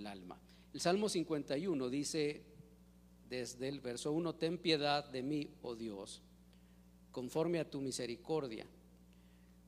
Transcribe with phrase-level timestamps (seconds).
[0.00, 0.40] el alma.
[0.72, 2.42] El Salmo 51 dice
[3.28, 6.22] desde el verso 1, ten piedad de mí, oh Dios,
[7.12, 8.66] conforme a tu misericordia.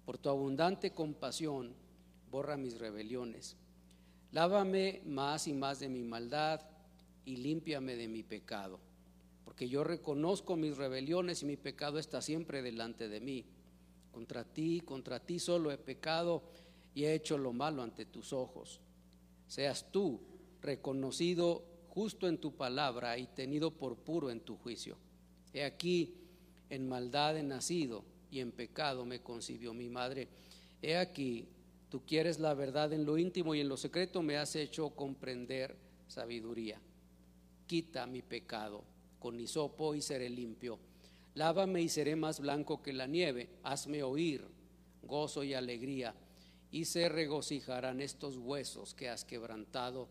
[0.04, 1.74] Por tu abundante compasión,
[2.30, 3.56] borra mis rebeliones.
[4.32, 6.60] Lávame más y más de mi maldad
[7.24, 8.80] y límpiame de mi pecado,
[9.44, 13.44] porque yo reconozco mis rebeliones y mi pecado está siempre delante de mí.
[14.10, 16.42] Contra ti, contra ti solo he pecado
[16.94, 18.80] y he hecho lo malo ante tus ojos.
[19.52, 20.18] Seas tú
[20.62, 24.96] reconocido justo en tu palabra y tenido por puro en tu juicio.
[25.52, 26.14] He aquí,
[26.70, 30.28] en maldad he nacido y en pecado me concibió mi madre.
[30.80, 31.48] He aquí,
[31.90, 35.76] tú quieres la verdad en lo íntimo y en lo secreto me has hecho comprender
[36.08, 36.80] sabiduría.
[37.66, 38.84] Quita mi pecado
[39.18, 40.78] con hisopo y seré limpio.
[41.34, 43.50] Lávame y seré más blanco que la nieve.
[43.64, 44.46] Hazme oír
[45.02, 46.14] gozo y alegría
[46.72, 50.08] y se regocijarán estos huesos que has quebrantado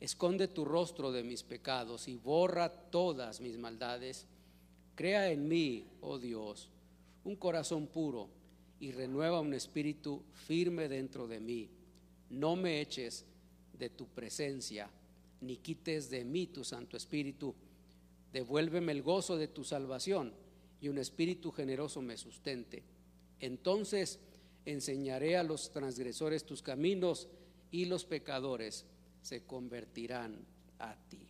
[0.00, 4.26] Esconde tu rostro de mis pecados y borra todas mis maldades.
[4.94, 6.68] Crea en mí, oh Dios,
[7.24, 8.28] un corazón puro
[8.78, 11.70] y renueva un espíritu firme dentro de mí.
[12.28, 13.24] No me eches
[13.72, 14.90] de tu presencia,
[15.40, 17.54] ni quites de mí tu Santo Espíritu.
[18.32, 20.34] Devuélveme el gozo de tu salvación
[20.78, 22.82] y un espíritu generoso me sustente.
[23.40, 24.18] Entonces
[24.66, 27.28] enseñaré a los transgresores tus caminos
[27.70, 28.84] y los pecadores
[29.22, 30.44] se convertirán
[30.78, 31.20] a ti.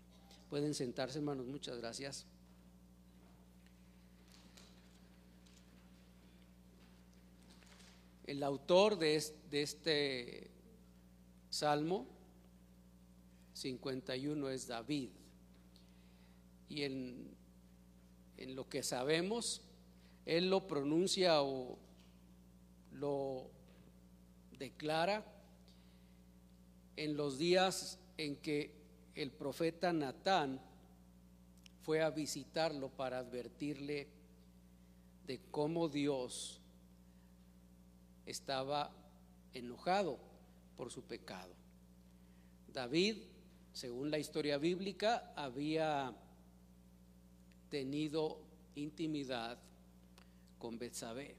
[0.51, 2.27] Pueden sentarse, hermanos, muchas gracias.
[8.27, 9.17] El autor de
[9.53, 10.51] este,
[11.49, 12.07] salmo
[13.53, 15.11] 51 es David.
[16.69, 17.31] Y en,
[18.37, 19.63] en lo que sabemos,
[20.25, 21.79] él lo pronuncia o
[22.99, 23.51] lo
[24.59, 25.25] declara
[26.97, 28.75] en los días en que
[29.15, 30.61] el profeta Natán
[31.83, 34.09] fue a visitarlo para advertirle
[35.27, 36.61] de cómo Dios
[38.25, 38.91] estaba
[39.53, 40.19] enojado
[40.77, 41.53] por su pecado.
[42.73, 43.19] David,
[43.73, 46.15] según la historia bíblica, había
[47.71, 48.41] tenido
[48.75, 49.59] intimidad
[50.59, 51.37] con Betsabé,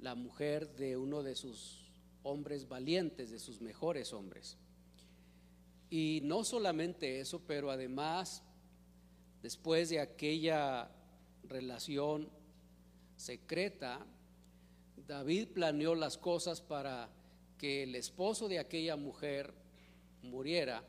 [0.00, 1.86] la mujer de uno de sus
[2.22, 4.56] hombres valientes, de sus mejores hombres.
[5.90, 8.42] Y no solamente eso, pero además,
[9.42, 10.90] después de aquella
[11.44, 12.28] relación
[13.16, 14.04] secreta,
[15.06, 17.08] David planeó las cosas para
[17.58, 19.54] que el esposo de aquella mujer
[20.22, 20.84] muriera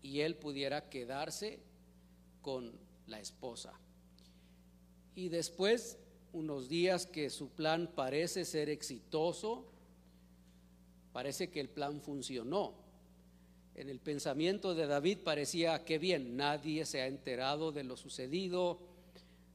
[0.00, 1.60] y él pudiera quedarse
[2.40, 2.72] con
[3.06, 3.72] la esposa.
[5.14, 5.98] Y después,
[6.38, 9.66] unos días que su plan parece ser exitoso,
[11.18, 12.74] Parece que el plan funcionó.
[13.74, 18.78] En el pensamiento de David parecía que bien, nadie se ha enterado de lo sucedido,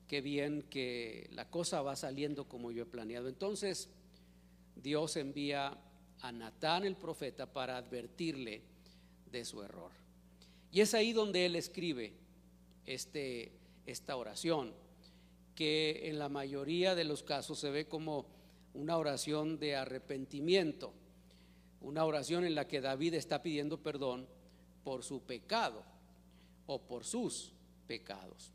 [0.09, 3.29] qué bien que la cosa va saliendo como yo he planeado.
[3.29, 3.87] Entonces
[4.75, 5.77] Dios envía
[6.19, 8.61] a Natán el profeta para advertirle
[9.31, 9.91] de su error.
[10.69, 12.11] Y es ahí donde él escribe
[12.85, 13.53] este,
[13.85, 14.73] esta oración,
[15.55, 18.25] que en la mayoría de los casos se ve como
[18.73, 20.93] una oración de arrepentimiento
[21.83, 24.25] una oración en la que David está pidiendo perdón
[24.83, 25.83] por su pecado
[26.65, 27.51] o por sus
[27.87, 28.51] pecados.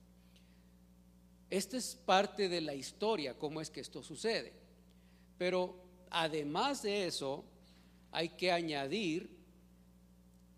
[1.50, 4.52] Esta es parte de la historia, cómo es que esto sucede.
[5.36, 5.76] Pero
[6.10, 7.44] además de eso,
[8.10, 9.30] hay que añadir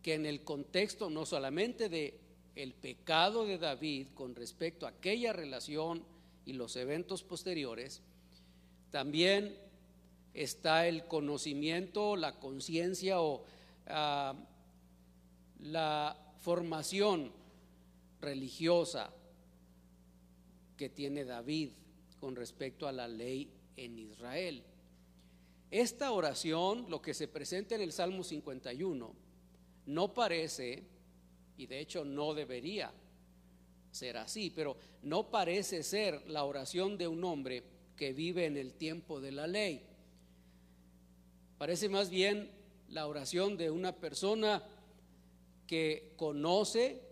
[0.02, 2.18] que en el contexto no solamente de
[2.54, 6.04] el pecado de David con respecto a aquella relación
[6.44, 8.02] y los eventos posteriores,
[8.90, 9.56] también
[10.34, 13.44] está el conocimiento, la conciencia o
[13.86, 14.34] ah,
[15.60, 17.32] la formación
[18.20, 19.12] religiosa
[20.76, 21.70] que tiene David
[22.18, 24.62] con respecto a la ley en Israel.
[25.70, 29.14] Esta oración, lo que se presenta en el Salmo 51,
[29.86, 30.84] no parece,
[31.56, 32.92] y de hecho no debería
[33.90, 37.62] ser así, pero no parece ser la oración de un hombre
[37.96, 39.86] que vive en el tiempo de la ley.
[41.58, 42.50] Parece más bien
[42.88, 44.62] la oración de una persona
[45.66, 47.02] que conoce,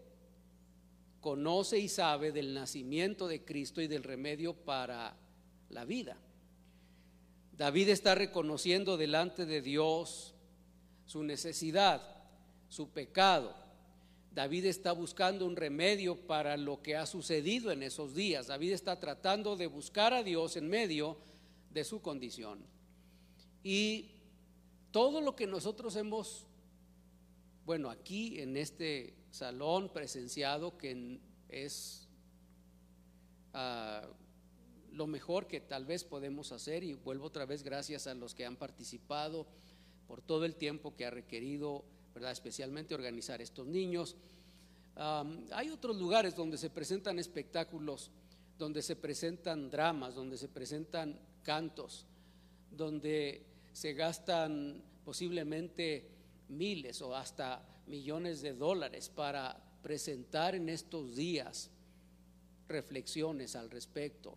[1.20, 5.16] conoce y sabe del nacimiento de Cristo y del remedio para
[5.69, 6.16] la vida.
[7.52, 10.34] David está reconociendo delante de Dios
[11.06, 12.00] su necesidad,
[12.69, 13.54] su pecado.
[14.34, 18.46] David está buscando un remedio para lo que ha sucedido en esos días.
[18.46, 21.19] David está tratando de buscar a Dios en medio
[21.70, 22.64] de su condición.
[23.62, 24.10] Y
[24.92, 26.48] todo lo que nosotros hemos
[27.69, 31.20] bueno, aquí en este salón presenciado, que
[31.50, 32.08] es
[33.52, 34.08] ah,
[34.90, 38.46] lo mejor que tal vez podemos hacer, y vuelvo otra vez gracias a los que
[38.46, 39.46] han participado
[40.06, 41.84] por todo el tiempo que ha requerido,
[42.30, 44.16] especialmente organizar estos niños.
[45.52, 48.10] hay otros lugares donde se presentan espectáculos,
[48.58, 52.04] donde se presentan dramas, donde se presentan cantos,
[52.70, 56.10] donde se gastan posiblemente
[56.48, 61.70] miles o hasta millones de dólares para presentar en estos días
[62.68, 64.36] reflexiones al respecto,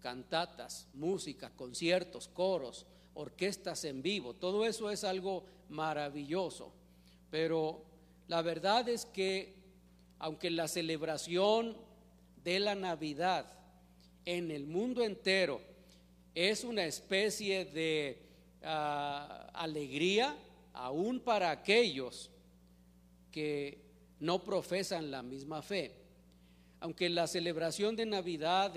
[0.00, 6.72] cantatas, música, conciertos, coros, orquestas en vivo, todo eso es algo maravilloso,
[7.30, 7.84] pero
[8.26, 9.54] la verdad es que
[10.18, 11.76] aunque la celebración
[12.42, 13.52] de la Navidad
[14.24, 15.60] en el mundo entero
[16.34, 18.22] es una especie de
[18.62, 20.36] ah, alegría,
[20.72, 22.30] aún para aquellos
[23.32, 23.82] que
[24.20, 25.94] no profesan la misma fe.
[26.80, 28.72] Aunque la celebración de Navidad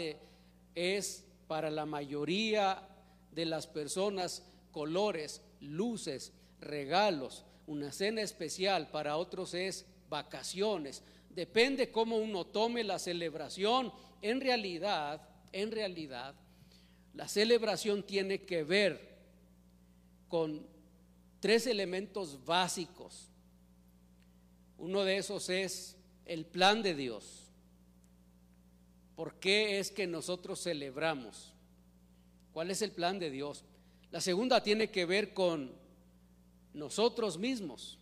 [0.73, 2.87] es para la mayoría
[3.31, 11.03] de las personas colores, luces, regalos, una cena especial, para otros es vacaciones.
[11.29, 13.91] Depende cómo uno tome la celebración.
[14.21, 15.21] En realidad,
[15.51, 16.35] en realidad,
[17.13, 19.17] la celebración tiene que ver
[20.27, 20.65] con
[21.39, 23.29] tres elementos básicos.
[24.77, 27.49] Uno de esos es el plan de Dios.
[29.15, 31.53] ¿Por qué es que nosotros celebramos?
[32.53, 33.63] ¿Cuál es el plan de Dios?
[34.09, 35.80] La segunda tiene que ver con
[36.73, 37.97] nosotros mismos.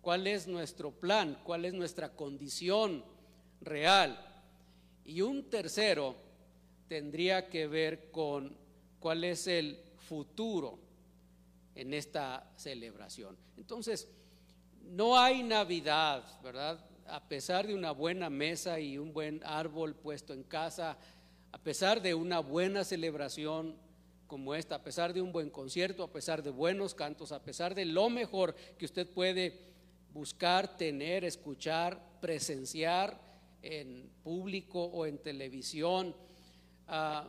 [0.00, 1.40] ¿Cuál es nuestro plan?
[1.44, 3.04] ¿Cuál es nuestra condición
[3.60, 4.18] real?
[5.04, 6.16] Y un tercero
[6.88, 8.56] tendría que ver con
[9.00, 10.78] cuál es el futuro
[11.74, 13.36] en esta celebración.
[13.56, 14.08] Entonces,
[14.82, 16.84] no hay Navidad, ¿verdad?
[17.06, 20.98] A pesar de una buena mesa y un buen árbol puesto en casa,
[21.52, 23.76] a pesar de una buena celebración
[24.34, 27.72] como esta, a pesar de un buen concierto, a pesar de buenos cantos, a pesar
[27.72, 29.60] de lo mejor que usted puede
[30.12, 33.16] buscar, tener, escuchar, presenciar
[33.62, 36.16] en público o en televisión,
[36.88, 37.28] ah,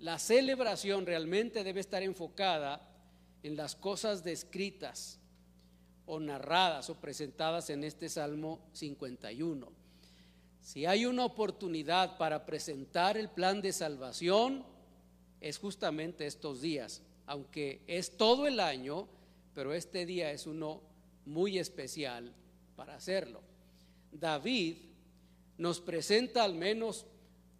[0.00, 2.80] la celebración realmente debe estar enfocada
[3.44, 5.20] en las cosas descritas
[6.04, 9.70] o narradas o presentadas en este Salmo 51.
[10.60, 14.73] Si hay una oportunidad para presentar el plan de salvación,
[15.44, 19.06] es justamente estos días, aunque es todo el año,
[19.52, 20.80] pero este día es uno
[21.26, 22.32] muy especial
[22.76, 23.42] para hacerlo.
[24.10, 24.76] David
[25.58, 27.04] nos presenta al menos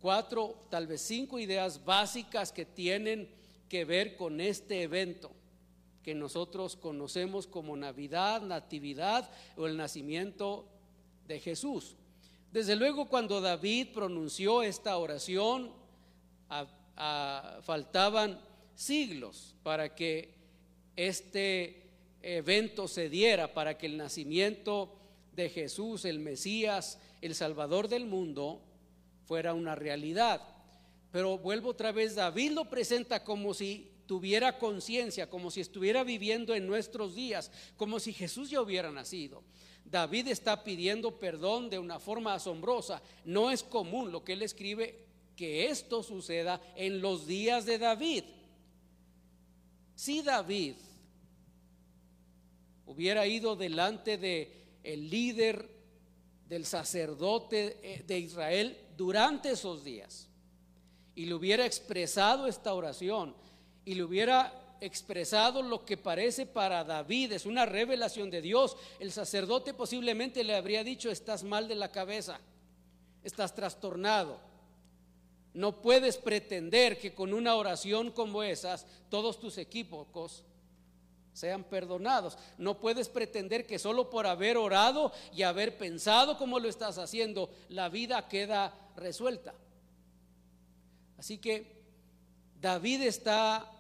[0.01, 3.29] cuatro, tal vez cinco ideas básicas que tienen
[3.69, 5.31] que ver con este evento
[6.03, 10.67] que nosotros conocemos como Navidad, Natividad o el nacimiento
[11.27, 11.97] de Jesús.
[12.51, 15.71] Desde luego cuando David pronunció esta oración,
[16.97, 18.41] faltaban
[18.75, 20.35] siglos para que
[20.97, 21.83] este
[22.23, 24.95] evento se diera, para que el nacimiento
[25.33, 28.63] de Jesús, el Mesías, el Salvador del mundo,
[29.27, 30.41] fuera una realidad.
[31.11, 36.55] Pero vuelvo otra vez, David lo presenta como si tuviera conciencia, como si estuviera viviendo
[36.55, 39.43] en nuestros días, como si Jesús ya hubiera nacido.
[39.85, 43.03] David está pidiendo perdón de una forma asombrosa.
[43.25, 45.05] No es común lo que él escribe
[45.37, 48.25] que esto suceda en los días de David.
[49.95, 50.75] Si David
[52.87, 55.71] hubiera ido delante de el líder
[56.49, 60.29] del sacerdote eh, de Israel durante esos días
[61.15, 63.35] y le hubiera expresado esta oración,
[63.85, 69.13] y le hubiera expresado lo que parece para David, es una revelación de Dios, el
[69.13, 72.41] sacerdote posiblemente le habría dicho, estás mal de la cabeza,
[73.23, 74.41] estás trastornado.
[75.55, 80.45] No puedes pretender que con una oración como esas todos tus equívocos
[81.33, 82.37] sean perdonados.
[82.59, 87.51] No puedes pretender que solo por haber orado y haber pensado como lo estás haciendo,
[87.69, 89.55] la vida queda resuelta.
[91.19, 91.83] Así que
[92.61, 93.71] David está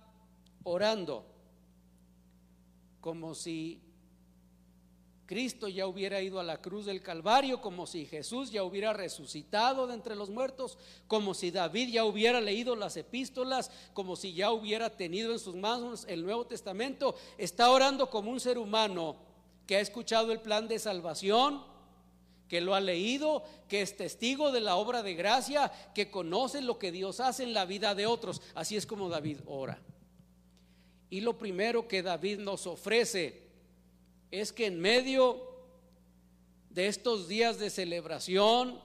[0.62, 1.26] orando
[3.00, 3.80] como si
[5.26, 9.86] Cristo ya hubiera ido a la cruz del Calvario, como si Jesús ya hubiera resucitado
[9.86, 10.76] de entre los muertos,
[11.06, 15.56] como si David ya hubiera leído las epístolas, como si ya hubiera tenido en sus
[15.56, 17.14] manos el Nuevo Testamento.
[17.38, 19.16] Está orando como un ser humano
[19.66, 21.62] que ha escuchado el plan de salvación,
[22.48, 26.78] que lo ha leído, que es testigo de la obra de gracia, que conoce lo
[26.78, 28.42] que Dios hace en la vida de otros.
[28.54, 29.80] Así es como David ora.
[31.08, 33.43] Y lo primero que David nos ofrece
[34.40, 35.42] es que en medio
[36.70, 38.80] de estos días de celebración,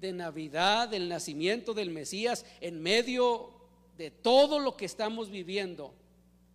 [0.00, 3.50] de Navidad, del nacimiento del Mesías, en medio
[3.98, 5.92] de todo lo que estamos viviendo,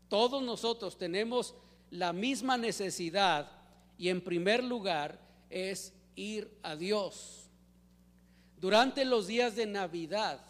[0.07, 1.53] todos nosotros tenemos
[1.91, 3.51] la misma necesidad
[3.97, 7.51] y en primer lugar es ir a Dios.
[8.57, 10.43] Durante los días de Navidad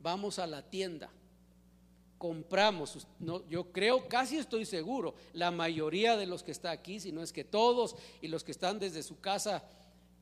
[0.00, 1.08] vamos a la tienda,
[2.18, 3.06] compramos,
[3.48, 7.32] yo creo, casi estoy seguro, la mayoría de los que está aquí, si no es
[7.32, 9.62] que todos y los que están desde su casa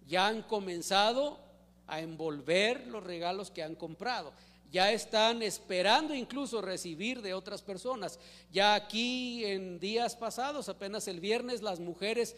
[0.06, 1.38] ya han comenzado
[1.86, 4.32] a envolver los regalos que han comprado.
[4.70, 8.18] Ya están esperando incluso recibir de otras personas.
[8.50, 12.34] Ya aquí en días pasados, apenas el viernes, las mujeres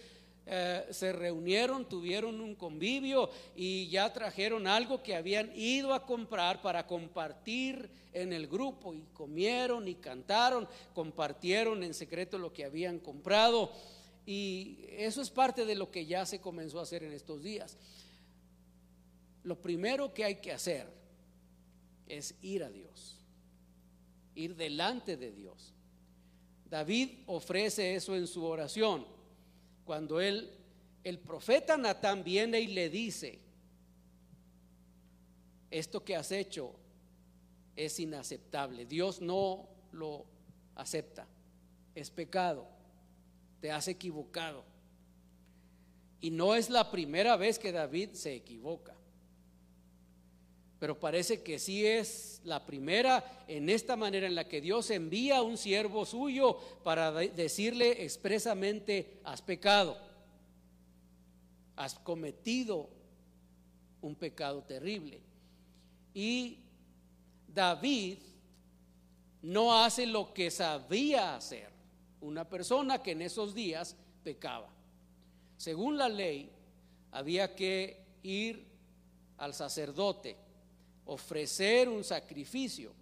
[0.48, 6.62] eh, se reunieron, tuvieron un convivio y ya trajeron algo que habían ido a comprar
[6.62, 13.00] para compartir en el grupo y comieron y cantaron, compartieron en secreto lo que habían
[13.00, 13.72] comprado.
[14.24, 17.76] Y eso es parte de lo que ya se comenzó a hacer en estos días.
[19.42, 20.86] Lo primero que hay que hacer
[22.06, 23.18] es ir a Dios,
[24.36, 25.74] ir delante de Dios.
[26.70, 29.15] David ofrece eso en su oración.
[29.86, 30.50] Cuando él,
[31.02, 33.40] el profeta Natán viene y le dice,
[35.70, 36.74] esto que has hecho
[37.74, 40.26] es inaceptable, Dios no lo
[40.74, 41.26] acepta,
[41.94, 42.76] es pecado
[43.60, 44.64] te has equivocado.
[46.20, 48.95] Y no es la primera vez que David se equivoca.
[50.78, 55.38] Pero parece que sí es la primera en esta manera en la que Dios envía
[55.38, 59.96] a un siervo suyo para decirle expresamente, has pecado,
[61.76, 62.90] has cometido
[64.02, 65.20] un pecado terrible.
[66.12, 66.58] Y
[67.48, 68.18] David
[69.42, 71.70] no hace lo que sabía hacer
[72.20, 74.68] una persona que en esos días pecaba.
[75.56, 76.50] Según la ley,
[77.12, 78.66] había que ir
[79.38, 80.36] al sacerdote,
[81.06, 82.92] ofrecer un sacrificio,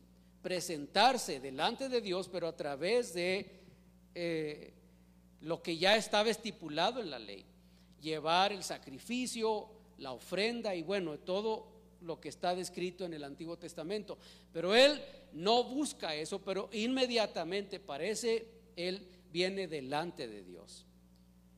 [0.43, 3.51] presentarse delante de Dios, pero a través de
[4.15, 4.73] eh,
[5.41, 7.45] lo que ya estaba estipulado en la ley,
[8.01, 9.69] llevar el sacrificio,
[9.99, 14.19] la ofrenda y bueno, todo lo que está descrito en el Antiguo Testamento.
[14.53, 15.01] Pero él
[15.33, 18.47] no busca eso, pero inmediatamente parece
[18.77, 20.85] él viene delante de Dios.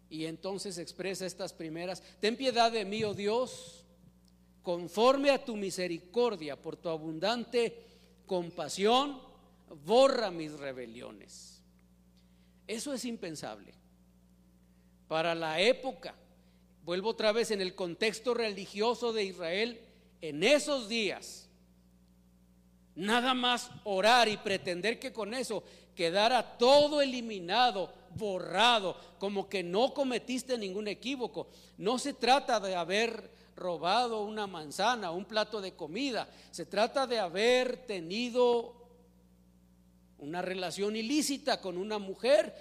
[0.08, 3.84] Y entonces expresa estas primeras, ten piedad de mí, oh Dios,
[4.66, 7.84] conforme a tu misericordia, por tu abundante
[8.26, 9.20] compasión,
[9.84, 11.62] borra mis rebeliones.
[12.66, 13.72] Eso es impensable.
[15.06, 16.16] Para la época,
[16.82, 19.80] vuelvo otra vez en el contexto religioso de Israel,
[20.20, 21.48] en esos días,
[22.96, 25.62] nada más orar y pretender que con eso
[25.94, 31.50] quedara todo eliminado, borrado, como que no cometiste ningún equívoco.
[31.78, 37.18] No se trata de haber robado una manzana, un plato de comida, se trata de
[37.18, 38.74] haber tenido
[40.18, 42.54] una relación ilícita con una mujer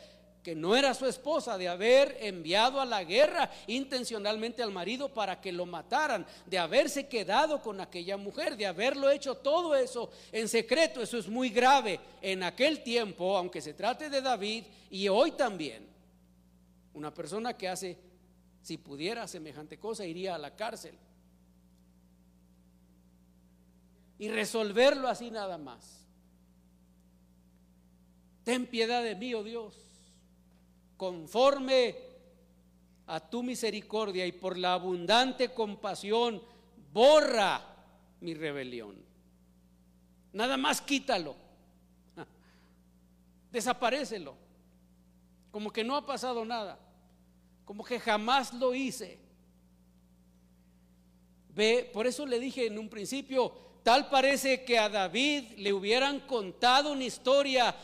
[0.45, 5.41] que no era su esposa, de haber enviado a la guerra intencionalmente al marido para
[5.41, 10.47] que lo mataran, de haberse quedado con aquella mujer, de haberlo hecho todo eso en
[10.47, 11.01] secreto.
[11.01, 15.87] Eso es muy grave en aquel tiempo, aunque se trate de David y hoy también.
[16.93, 17.97] Una persona que hace,
[18.65, 20.97] si pudiera semejante cosa, iría a la cárcel.
[24.17, 26.05] Y resolverlo así nada más.
[28.43, 29.85] Ten piedad de mí, oh Dios
[30.97, 31.95] conforme
[33.07, 36.41] a tu misericordia y por la abundante compasión,
[36.91, 37.61] borra
[38.21, 38.95] mi rebelión.
[40.33, 41.35] Nada más quítalo.
[43.51, 44.35] Desaparecelo.
[45.51, 46.79] Como que no ha pasado nada.
[47.65, 49.19] Como que jamás lo hice.
[51.49, 53.51] Ve, por eso le dije en un principio,
[53.83, 57.75] tal parece que a David le hubieran contado una historia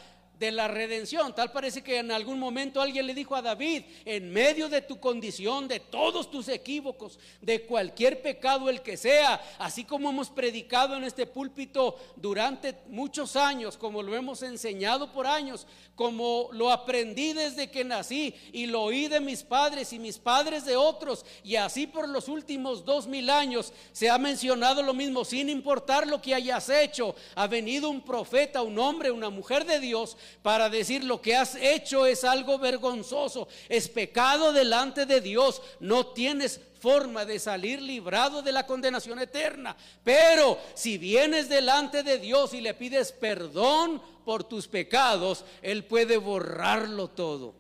[0.42, 1.36] de la redención.
[1.36, 5.00] Tal parece que en algún momento alguien le dijo a David, en medio de tu
[5.00, 10.98] condición, de todos tus equívocos, de cualquier pecado el que sea, así como hemos predicado
[10.98, 17.34] en este púlpito durante muchos años, como lo hemos enseñado por años, como lo aprendí
[17.34, 21.58] desde que nací y lo oí de mis padres y mis padres de otros, y
[21.58, 26.20] así por los últimos dos mil años se ha mencionado lo mismo, sin importar lo
[26.20, 31.04] que hayas hecho, ha venido un profeta, un hombre, una mujer de Dios, para decir
[31.04, 37.26] lo que has hecho es algo vergonzoso, es pecado delante de Dios, no tienes forma
[37.26, 39.78] de salir librado de la condenación eterna.
[40.04, 46.18] Pero si vienes delante de Dios y le pides perdón por tus pecados, Él puede
[46.18, 47.54] borrarlo todo.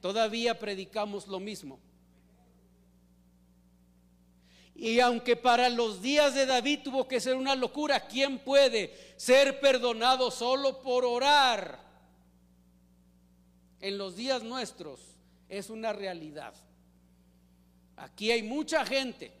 [0.00, 1.78] todavía predicamos lo mismo.
[4.74, 9.60] Y aunque para los días de David tuvo que ser una locura, ¿quién puede ser
[9.60, 11.78] perdonado solo por orar?
[13.80, 15.00] En los días nuestros
[15.48, 16.54] es una realidad.
[17.96, 19.32] Aquí hay mucha gente.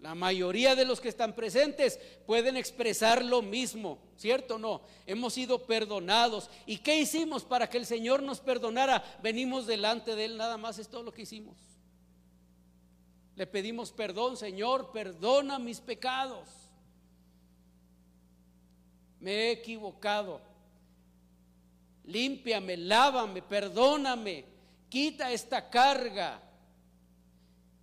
[0.00, 4.82] La mayoría de los que están presentes pueden expresar lo mismo, ¿cierto o no?
[5.06, 6.50] Hemos sido perdonados.
[6.66, 9.02] ¿Y qué hicimos para que el Señor nos perdonara?
[9.22, 11.56] Venimos delante de Él, nada más es todo lo que hicimos.
[13.36, 16.48] Le pedimos perdón, Señor, perdona mis pecados.
[19.20, 20.40] Me he equivocado.
[22.04, 24.44] Límpiame, lávame, perdóname,
[24.88, 26.40] quita esta carga.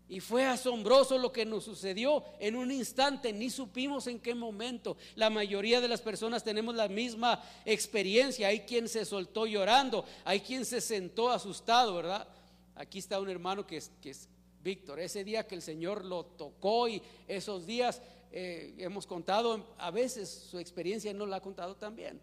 [0.10, 4.98] Y fue asombroso lo que nos sucedió en un instante, ni supimos en qué momento.
[5.16, 8.48] La mayoría de las personas tenemos la misma experiencia.
[8.48, 12.28] Hay quien se soltó llorando, hay quien se sentó asustado, ¿verdad?
[12.76, 14.16] Aquí está un hermano que que
[14.64, 18.02] Víctor, ese día que el Señor lo tocó y esos días
[18.32, 22.20] eh, hemos contado, a veces su experiencia no la ha contado también.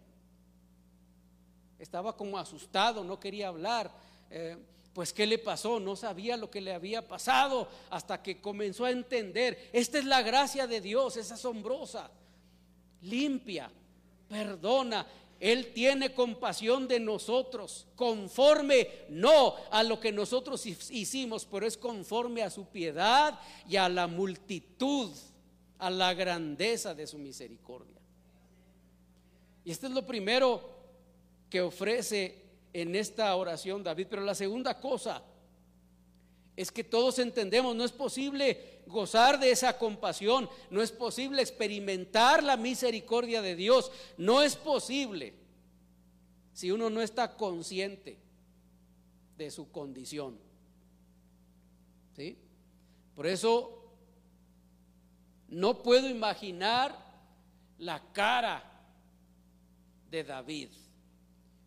[1.77, 3.91] Estaba como asustado, no quería hablar.
[4.29, 4.57] Eh,
[4.93, 5.79] pues ¿qué le pasó?
[5.79, 9.69] No sabía lo que le había pasado hasta que comenzó a entender.
[9.71, 12.11] Esta es la gracia de Dios, es asombrosa.
[13.01, 13.71] Limpia,
[14.27, 15.07] perdona,
[15.41, 22.43] él tiene compasión de nosotros, conforme no a lo que nosotros hicimos, pero es conforme
[22.43, 25.09] a su piedad y a la multitud,
[25.79, 27.99] a la grandeza de su misericordia.
[29.65, 30.61] Y este es lo primero
[31.49, 34.07] que ofrece en esta oración David.
[34.11, 35.23] Pero la segunda cosa
[36.61, 42.43] es que todos entendemos, no es posible gozar de esa compasión, no es posible experimentar
[42.43, 45.33] la misericordia de Dios, no es posible
[46.53, 48.19] si uno no está consciente
[49.37, 50.37] de su condición.
[52.15, 52.37] ¿Sí?
[53.15, 53.81] Por eso
[55.47, 56.95] no puedo imaginar
[57.77, 58.63] la cara
[60.09, 60.69] de David,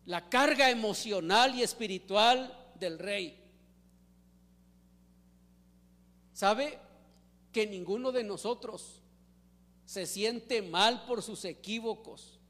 [0.05, 3.44] la carga emocional y espiritual del rey.
[6.35, 6.77] ¿Sabe
[7.53, 9.01] que ninguno de nosotros
[9.85, 12.41] se siente mal por sus equívocos?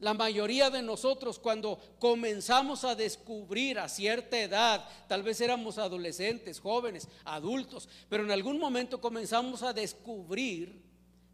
[0.00, 6.58] La mayoría de nosotros cuando comenzamos a descubrir a cierta edad, tal vez éramos adolescentes,
[6.58, 10.82] jóvenes, adultos, pero en algún momento comenzamos a descubrir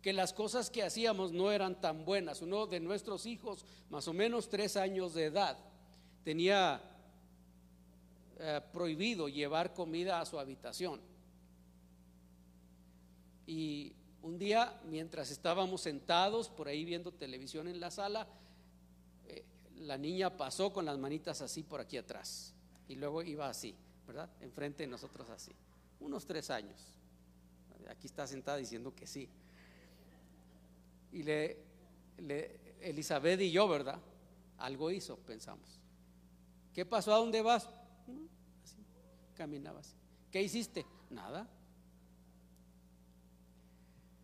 [0.02, 2.42] que las cosas que hacíamos no eran tan buenas.
[2.42, 5.56] Uno de nuestros hijos, más o menos tres años de edad,
[6.22, 6.82] tenía
[8.44, 11.00] eh, prohibido llevar comida a su habitación.
[13.46, 18.26] Y un día, mientras estábamos sentados por ahí viendo televisión en la sala,
[19.28, 19.44] eh,
[19.76, 22.52] la niña pasó con las manitas así por aquí atrás
[22.88, 23.76] y luego iba así,
[24.08, 24.28] ¿verdad?
[24.40, 25.52] Enfrente de nosotros así,
[26.00, 26.96] unos tres años.
[27.88, 29.28] Aquí está sentada diciendo que sí.
[31.12, 31.60] Y le,
[32.80, 34.00] Elizabeth y yo, ¿verdad?
[34.58, 35.78] Algo hizo, pensamos.
[36.74, 37.14] ¿Qué pasó?
[37.14, 37.68] ¿A dónde vas?
[38.62, 38.76] Así,
[39.34, 39.94] caminabas.
[40.30, 40.86] ¿Qué hiciste?
[41.10, 41.48] Nada.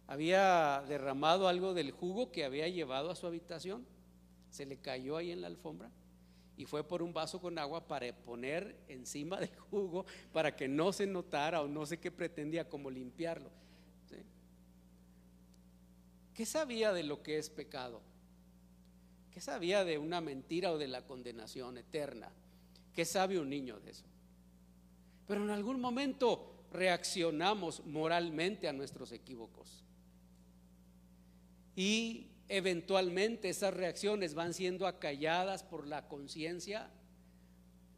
[0.06, 3.86] Había derramado algo del jugo que había llevado a su habitación.
[4.50, 5.90] Se le cayó ahí en la alfombra
[6.56, 10.92] y fue por un vaso con agua para poner encima del jugo para que no
[10.92, 13.50] se notara o no sé qué pretendía como limpiarlo.
[16.34, 18.00] ¿Qué sabía de lo que es pecado?
[19.32, 22.30] ¿Qué sabía de una mentira o de la condenación eterna?
[22.98, 24.04] ¿Qué sabe un niño de eso?
[25.28, 29.84] Pero en algún momento reaccionamos moralmente a nuestros equívocos.
[31.76, 36.90] Y eventualmente esas reacciones van siendo acalladas por la conciencia,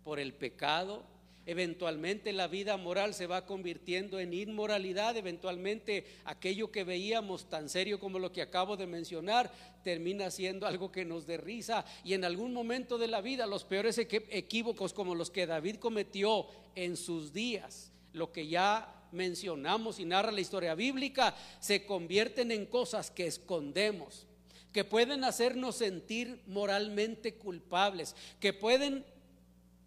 [0.05, 1.07] por el pecado,
[1.47, 7.99] Eventualmente la vida moral se va convirtiendo en inmoralidad, eventualmente aquello que veíamos tan serio
[7.99, 9.51] como lo que acabo de mencionar
[9.83, 13.99] termina siendo algo que nos derriza y en algún momento de la vida los peores
[13.99, 20.33] equívocos como los que David cometió en sus días, lo que ya mencionamos y narra
[20.33, 24.27] la historia bíblica, se convierten en cosas que escondemos
[24.73, 29.05] que pueden hacernos sentir moralmente culpables, que pueden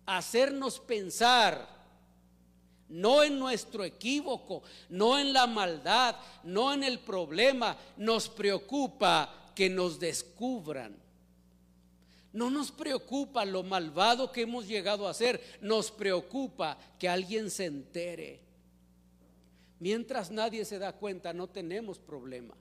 [0.05, 1.73] hacernos pensar
[2.89, 9.69] no en nuestro equívoco, no en la maldad, no en el problema, nos preocupa que
[9.69, 10.95] nos descubran.
[12.33, 17.65] No nos preocupa lo malvado que hemos llegado a ser, nos preocupa que alguien se
[17.65, 18.41] entere.
[19.79, 22.55] Mientras nadie se da cuenta, no tenemos problema.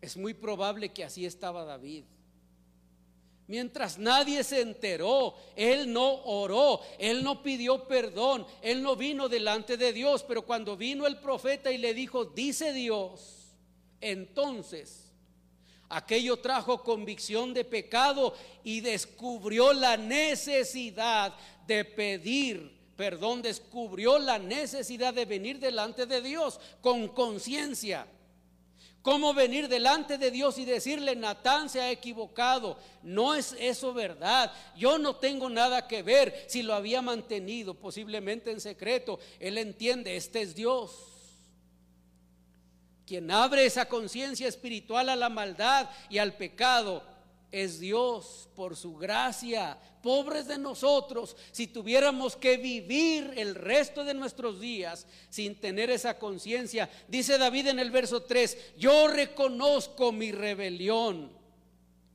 [0.00, 2.04] Es muy probable que así estaba David.
[3.48, 9.76] Mientras nadie se enteró, él no oró, él no pidió perdón, él no vino delante
[9.76, 13.54] de Dios, pero cuando vino el profeta y le dijo, dice Dios,
[14.00, 15.12] entonces
[15.88, 21.32] aquello trajo convicción de pecado y descubrió la necesidad
[21.68, 28.06] de pedir perdón, descubrió la necesidad de venir delante de Dios con conciencia.
[29.06, 32.76] ¿Cómo venir delante de Dios y decirle, Natán se ha equivocado?
[33.04, 34.52] No es eso verdad.
[34.76, 39.20] Yo no tengo nada que ver si lo había mantenido posiblemente en secreto.
[39.38, 40.90] Él entiende, este es Dios.
[43.06, 47.04] Quien abre esa conciencia espiritual a la maldad y al pecado
[47.56, 49.78] es Dios por su gracia.
[50.02, 56.18] Pobres de nosotros si tuviéramos que vivir el resto de nuestros días sin tener esa
[56.18, 56.90] conciencia.
[57.08, 61.34] Dice David en el verso 3, yo reconozco mi rebelión.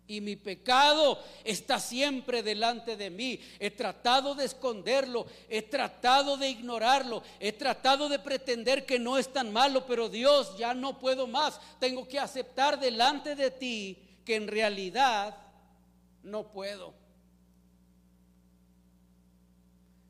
[0.08, 3.39] Y mi pecado está siempre delante de mí.
[3.60, 9.32] He tratado de esconderlo, he tratado de ignorarlo, he tratado de pretender que no es
[9.32, 11.62] tan malo, pero Dios, ya no puedo más.
[11.80, 15.38] Tengo que aceptar delante de ti en realidad
[16.24, 16.94] no puedo.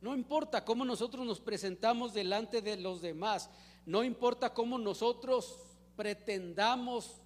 [0.02, 3.50] No importa cómo nosotros nos presentamos delante de los demás,
[3.86, 5.58] no importa cómo nosotros
[5.96, 7.22] pretendamos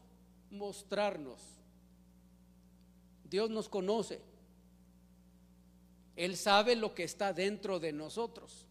[0.50, 1.42] mostrarnos.
[3.24, 4.22] Dios nos conoce.
[6.16, 8.68] Él sabe lo que está dentro de nosotros.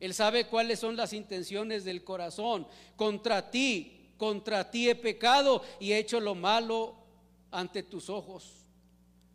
[0.00, 2.66] Él sabe cuáles son las intenciones del corazón.
[2.96, 7.01] Contra ti, contra ti he pecado y he hecho lo malo
[7.52, 8.66] ante tus ojos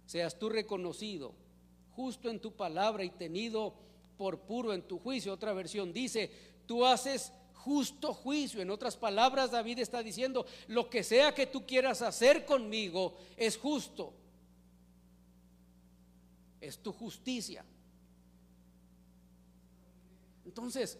[0.05, 1.33] seas tú reconocido
[1.95, 3.73] justo en tu palabra y tenido
[4.17, 5.33] por puro en tu juicio.
[5.33, 6.31] Otra versión dice,
[6.65, 8.61] tú haces justo juicio.
[8.61, 13.57] En otras palabras, David está diciendo, lo que sea que tú quieras hacer conmigo es
[13.57, 14.13] justo.
[16.61, 17.65] Es tu justicia.
[20.45, 20.97] Entonces,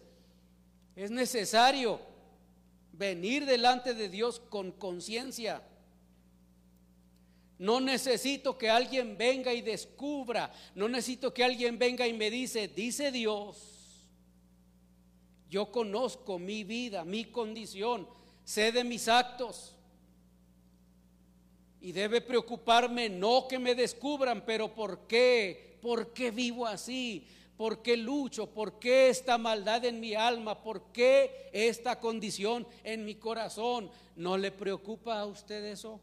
[0.94, 2.00] es necesario
[2.92, 5.62] venir delante de Dios con conciencia
[7.58, 10.52] no necesito que alguien venga y descubra.
[10.74, 14.06] No necesito que alguien venga y me dice, dice Dios,
[15.50, 18.08] yo conozco mi vida, mi condición,
[18.44, 19.74] sé de mis actos.
[21.80, 25.78] Y debe preocuparme no que me descubran, pero ¿por qué?
[25.80, 27.26] ¿Por qué vivo así?
[27.56, 28.48] ¿Por qué lucho?
[28.48, 30.62] ¿Por qué esta maldad en mi alma?
[30.62, 33.90] ¿Por qué esta condición en mi corazón?
[34.14, 36.00] ¿No le preocupa a usted eso?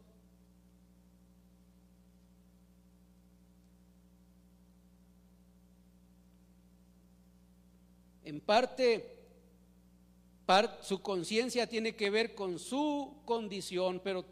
[8.26, 9.20] En parte,
[10.82, 14.24] su conciencia tiene que ver con su condición, pero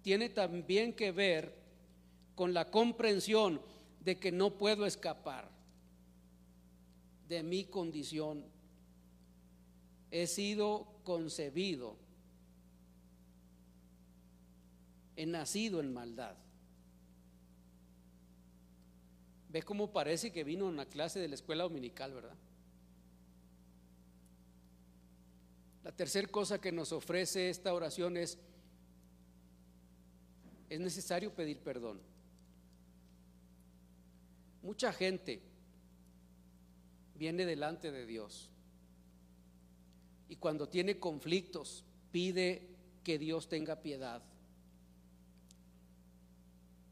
[0.00, 1.54] tiene también que ver
[2.34, 3.60] con la comprensión
[4.00, 5.50] de que no puedo escapar
[7.28, 8.42] de mi condición.
[10.10, 11.98] He sido concebido,
[15.14, 16.36] he nacido en maldad.
[19.50, 22.34] ¿Ve cómo parece que vino a una clase de la escuela dominical, verdad?
[25.86, 28.38] La tercera cosa que nos ofrece esta oración es,
[30.68, 32.00] es necesario pedir perdón.
[34.62, 35.40] Mucha gente
[37.14, 38.50] viene delante de Dios
[40.28, 42.66] y cuando tiene conflictos pide
[43.04, 44.24] que Dios tenga piedad.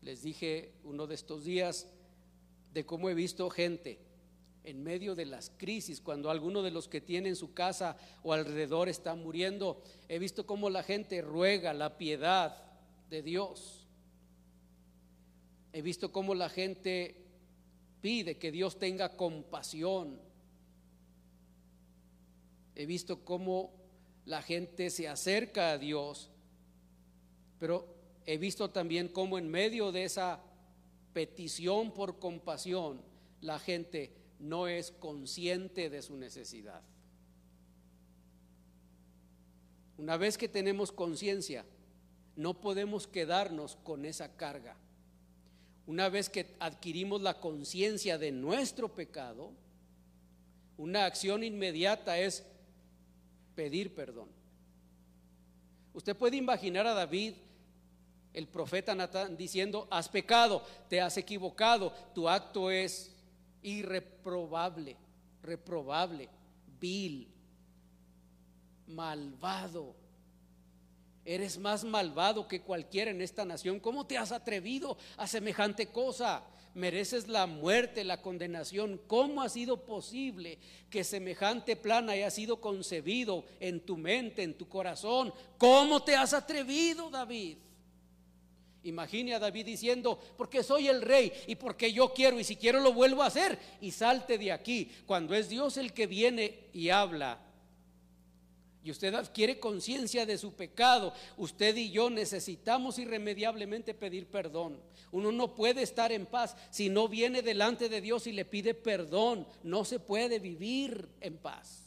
[0.03, 1.89] Les dije uno de estos días
[2.73, 3.99] de cómo he visto gente
[4.65, 8.89] en medio de las crisis, cuando alguno de los que tienen su casa o alrededor
[8.89, 12.57] está muriendo, he visto cómo la gente ruega la piedad
[13.11, 13.87] de Dios.
[15.73, 17.15] He visto cómo la gente
[18.01, 20.19] pide que Dios tenga compasión.
[22.75, 23.73] He visto cómo
[24.25, 26.31] la gente se acerca a Dios,
[27.59, 27.87] pero
[28.25, 30.41] he visto también cómo en medio de esa
[31.13, 33.03] petición por compasión,
[33.43, 36.83] la gente no es consciente de su necesidad.
[39.97, 41.65] Una vez que tenemos conciencia,
[42.37, 44.77] no podemos quedarnos con esa carga.
[45.87, 49.53] Una vez que adquirimos la conciencia de nuestro pecado,
[50.77, 52.45] una acción inmediata es
[53.55, 54.29] pedir perdón.
[55.93, 57.35] Usted puede imaginar a David,
[58.33, 63.14] el profeta Natán, diciendo, has pecado, te has equivocado, tu acto es
[63.65, 64.97] irreprobable,
[65.43, 66.29] reprobable,
[66.81, 67.29] vil,
[68.87, 69.97] malvado.
[71.25, 73.81] Eres más malvado que cualquiera en esta nación.
[73.81, 76.45] ¿Cómo te has atrevido a semejante cosa?
[76.75, 79.01] Mereces la muerte, la condenación.
[79.07, 80.59] ¿Cómo ha sido posible
[80.91, 85.33] que semejante plan haya sido concebido en tu mente, en tu corazón?
[85.57, 87.57] ¿Cómo te has atrevido, David?
[88.85, 92.81] Imagine a David diciendo, porque soy el rey y porque yo quiero y si quiero
[92.81, 94.91] lo vuelvo a hacer y salte de aquí.
[95.07, 97.41] Cuando es Dios el que viene y habla
[98.85, 104.79] y usted adquiere conciencia de su pecado, usted y yo necesitamos irremediablemente pedir perdón.
[105.11, 108.75] Uno no puede estar en paz si no viene delante de Dios y le pide
[108.75, 109.49] perdón.
[109.63, 111.84] No se puede vivir en paz.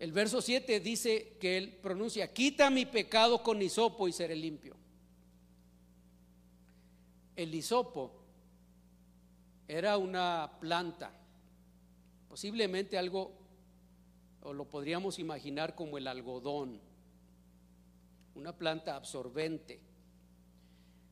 [0.00, 4.74] El verso 7 dice que él pronuncia, quita mi pecado con hisopo y seré limpio.
[7.36, 8.10] El hisopo
[9.68, 11.20] era una planta
[12.30, 13.32] Posiblemente algo,
[14.42, 16.80] o lo podríamos imaginar como el algodón,
[18.36, 19.80] una planta absorbente.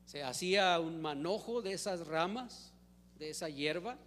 [0.05, 2.73] Se hacía un manojo de esas ramas,
[3.17, 3.97] de esa hierba,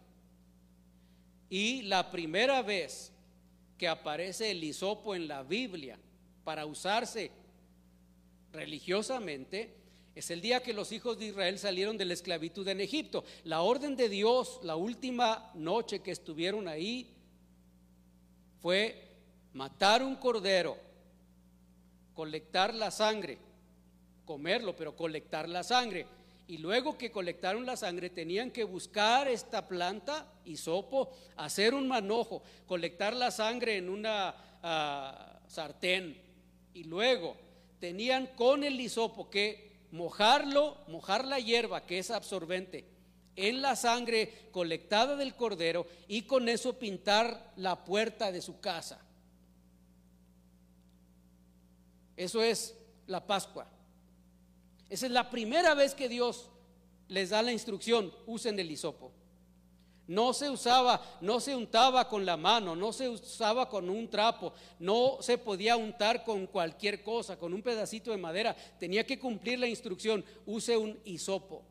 [1.50, 3.12] y la primera vez
[3.82, 5.98] que aparece el hisopo en la Biblia
[6.44, 7.32] para usarse
[8.52, 9.74] religiosamente
[10.14, 13.24] es el día que los hijos de Israel salieron de la esclavitud en Egipto.
[13.42, 17.12] La orden de Dios, la última noche que estuvieron ahí,
[18.60, 19.02] fue
[19.52, 20.76] matar un cordero,
[22.14, 23.36] colectar la sangre,
[24.24, 26.06] comerlo, pero colectar la sangre.
[26.52, 32.42] Y luego que colectaron la sangre, tenían que buscar esta planta, hisopo, hacer un manojo,
[32.66, 36.20] colectar la sangre en una ah, sartén.
[36.74, 37.38] Y luego
[37.80, 42.84] tenían con el hisopo que mojarlo, mojar la hierba que es absorbente
[43.34, 49.00] en la sangre colectada del cordero y con eso pintar la puerta de su casa.
[52.14, 53.71] Eso es la Pascua.
[54.92, 56.50] Esa es la primera vez que Dios
[57.08, 59.10] les da la instrucción, usen el hisopo.
[60.06, 64.52] No se usaba, no se untaba con la mano, no se usaba con un trapo,
[64.78, 68.54] no se podía untar con cualquier cosa, con un pedacito de madera.
[68.78, 71.62] Tenía que cumplir la instrucción, use un hisopo.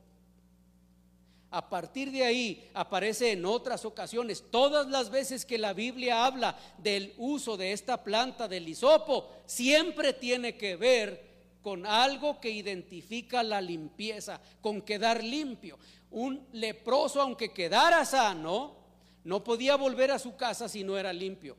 [1.51, 6.57] A partir de ahí aparece en otras ocasiones, todas las veces que la Biblia habla
[6.79, 11.30] del uso de esta planta del hisopo, siempre tiene que ver
[11.61, 15.77] con algo que identifica la limpieza, con quedar limpio
[16.11, 18.75] un leproso, aunque quedara sano,
[19.23, 21.55] no podía volver a su casa si no era limpio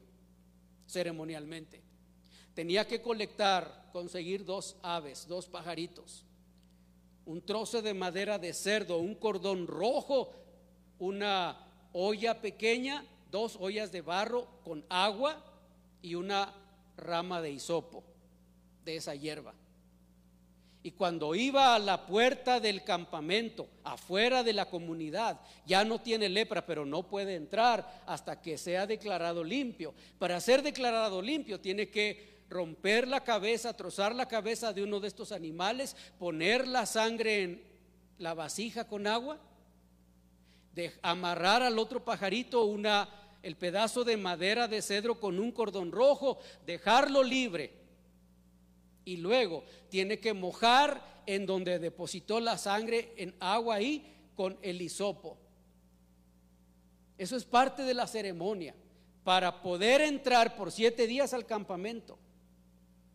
[0.86, 1.82] ceremonialmente.
[2.54, 6.26] Tenía que colectar, conseguir dos aves, dos pajaritos,
[7.24, 10.32] un trozo de madera de cerdo, un cordón rojo,
[10.98, 15.42] una olla pequeña, dos ollas de barro con agua
[16.02, 16.52] y una
[16.96, 18.04] rama de hisopo
[18.84, 19.54] de esa hierba.
[20.84, 26.28] Y cuando iba a la puerta del campamento, afuera de la comunidad, ya no tiene
[26.28, 29.94] lepra, pero no puede entrar hasta que sea declarado limpio.
[30.18, 35.06] Para ser declarado limpio tiene que romper la cabeza, trozar la cabeza de uno de
[35.06, 37.62] estos animales, poner la sangre en
[38.18, 39.38] la vasija con agua,
[40.74, 43.08] de amarrar al otro pajarito una
[43.42, 47.81] el pedazo de madera de cedro con un cordón rojo, dejarlo libre
[49.04, 54.80] y luego tiene que mojar en donde depositó la sangre en agua ahí con el
[54.80, 55.38] hisopo.
[57.18, 58.74] Eso es parte de la ceremonia
[59.24, 62.18] para poder entrar por siete días al campamento.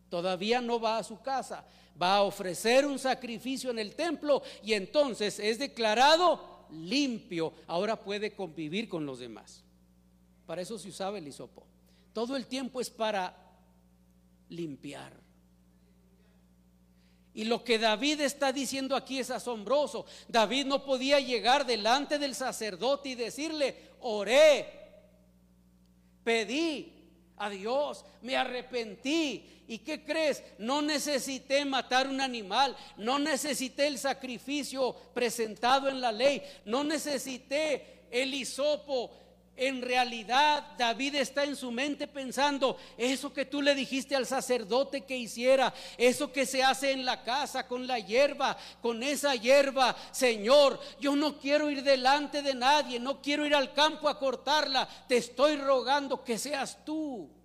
[0.08, 1.66] Todavía no va a su casa,
[2.00, 7.52] va a ofrecer un sacrificio en el templo y entonces es declarado limpio.
[7.66, 9.62] Ahora puede convivir con los demás.
[10.46, 11.66] Para eso se usaba el hisopo.
[12.14, 13.36] Todo el tiempo es para
[14.48, 15.27] limpiar.
[17.34, 20.06] Y lo que David está diciendo aquí es asombroso.
[20.28, 24.66] David no podía llegar delante del sacerdote y decirle, oré,
[26.24, 26.92] pedí
[27.36, 29.64] a Dios, me arrepentí.
[29.68, 30.42] ¿Y qué crees?
[30.58, 38.06] No necesité matar un animal, no necesité el sacrificio presentado en la ley, no necesité
[38.10, 39.10] el hisopo
[39.58, 45.02] en realidad David está en su mente pensando, eso que tú le dijiste al sacerdote
[45.02, 49.96] que hiciera, eso que se hace en la casa con la hierba, con esa hierba,
[50.12, 54.88] Señor, yo no quiero ir delante de nadie, no quiero ir al campo a cortarla,
[55.08, 57.37] te estoy rogando que seas tú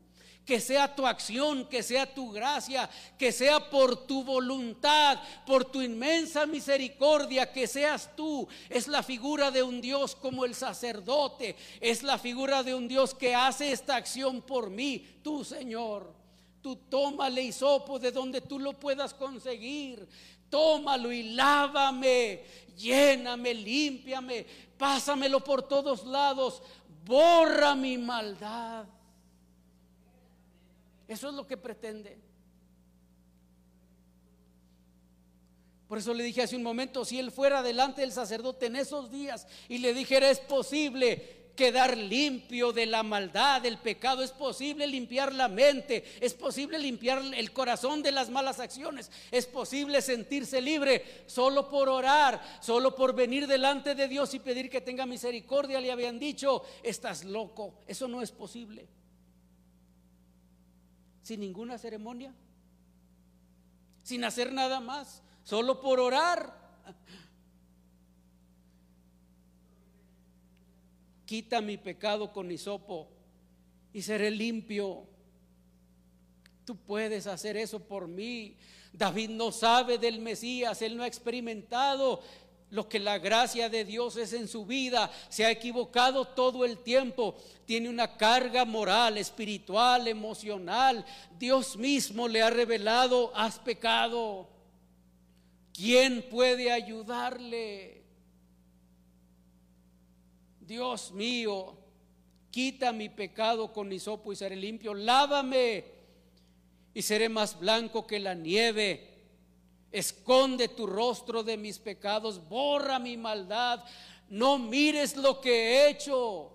[0.45, 5.82] Que sea tu acción, que sea tu gracia, que sea por tu voluntad, por tu
[5.82, 8.47] inmensa misericordia, que seas tú.
[8.69, 11.56] Es la figura de un Dios como el sacerdote.
[11.79, 16.13] Es la figura de un Dios que hace esta acción por mí, tú Señor.
[16.63, 20.08] Tú tómale hisopo de donde tú lo puedas conseguir.
[20.49, 22.43] Tómalo y lávame,
[22.77, 24.45] lléname, límpiame,
[24.77, 26.62] pásamelo por todos lados,
[27.03, 28.86] borra mi maldad.
[31.08, 32.18] Eso es lo que pretende.
[35.88, 39.12] Por eso le dije hace un momento, si él fuera delante del sacerdote en esos
[39.12, 44.88] días y le dijera, es posible quedar limpio de la maldad, del pecado, es posible
[44.88, 50.62] limpiar la mente, es posible limpiar el corazón de las malas acciones, es posible sentirse
[50.62, 55.80] libre solo por orar, solo por venir delante de Dios y pedir que tenga misericordia.
[55.80, 58.88] Le habían dicho, estás loco, eso no es posible
[61.24, 62.34] sin ninguna ceremonia,
[64.04, 66.62] sin hacer nada más, solo por orar.
[71.26, 73.10] Quita mi pecado con hisopo
[73.94, 75.08] y seré limpio.
[76.66, 78.58] Tú puedes hacer eso por mí.
[78.92, 82.22] David no sabe del Mesías, él no ha experimentado
[82.74, 86.80] lo que la gracia de Dios es en su vida, se ha equivocado todo el
[86.80, 87.36] tiempo,
[87.68, 91.06] tiene una carga moral, espiritual, emocional.
[91.38, 94.50] Dios mismo le ha revelado, has pecado.
[95.72, 98.02] ¿Quién puede ayudarle?
[100.60, 101.78] Dios mío,
[102.50, 105.86] quita mi pecado con hisopo y seré limpio, lávame
[106.92, 109.12] y seré más blanco que la nieve
[109.93, 113.86] Esconde tu rostro de mis pecados, borra mi maldad,
[114.27, 116.51] no mires lo que he hecho.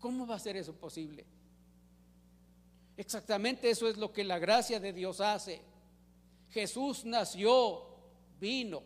[0.00, 1.24] ¿Cómo va a ser eso posible?
[2.96, 5.62] Exactamente eso es lo que la gracia de Dios hace.
[6.50, 7.86] Jesús nació,
[8.40, 8.82] vino,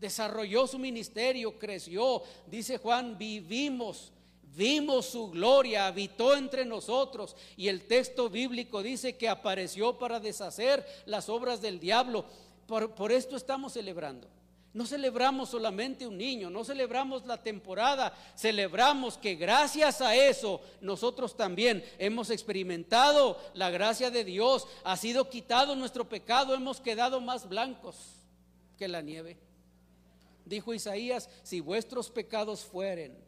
[0.00, 2.24] desarrolló su ministerio, creció.
[2.48, 4.12] Dice Juan, vivimos
[4.54, 10.86] vimos su gloria, habitó entre nosotros y el texto bíblico dice que apareció para deshacer
[11.04, 12.24] las obras del diablo.
[12.66, 14.28] Por, esto estamos celebrando.
[14.72, 21.34] No celebramos solamente un niño, no celebramos la temporada, celebramos que gracias a eso nosotros
[21.34, 27.48] también hemos experimentado la gracia de Dios, ha sido quitado nuestro pecado, hemos quedado más
[27.48, 27.96] blancos
[28.76, 29.38] que la nieve.
[30.44, 33.25] Dijo Isaías, si vuestros pecados fueren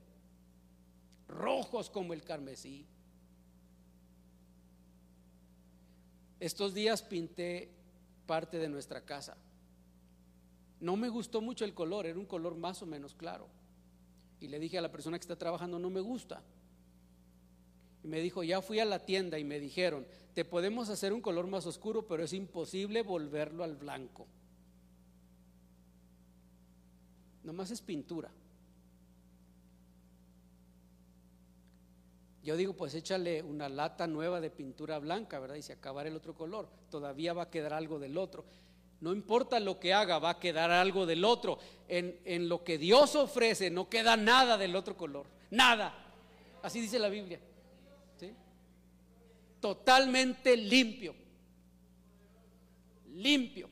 [1.29, 2.87] rojos como el carmesí.
[6.41, 7.71] Estos días pinté
[8.27, 9.37] parte de nuestra casa.
[10.81, 13.49] No me gustó mucho el color, era un color más o menos claro.
[14.41, 16.43] Y le dije a la persona que está trabajando, no me gusta.
[18.05, 21.21] Y me dijo, ya fui a la tienda y me dijeron, te podemos hacer un
[21.21, 24.29] color más oscuro, pero es imposible volverlo al blanco.
[27.43, 28.31] Nomás es pintura.
[32.48, 35.56] Yo digo, pues échale una lata nueva de pintura blanca, ¿verdad?
[35.56, 36.66] Y se acabará el otro color.
[36.90, 38.46] Todavía va a quedar algo del otro.
[39.02, 41.58] No importa lo que haga, va a quedar algo del otro.
[41.88, 45.26] En, en lo que Dios ofrece no queda nada del otro color.
[45.50, 45.92] Nada.
[46.62, 47.38] Así dice la Biblia.
[48.18, 48.32] ¿Sí?
[49.61, 51.14] Totalmente limpio.
[53.08, 53.68] Limpio.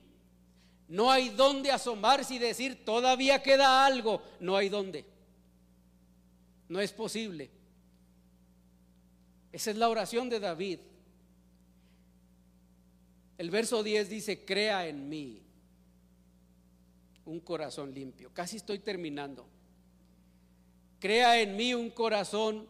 [0.89, 4.21] No hay donde asomarse y decir, todavía queda algo.
[4.39, 5.07] No hay donde.
[6.69, 7.56] No es posible.
[9.57, 10.81] Esa es la oración de David.
[13.39, 15.41] El verso 10 dice, crea en mí
[17.25, 18.31] un corazón limpio.
[18.35, 19.49] Casi estoy terminando.
[21.01, 22.67] Crea en mí un corazón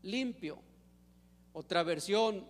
[0.00, 0.60] limpio.
[1.52, 2.46] Otra versión,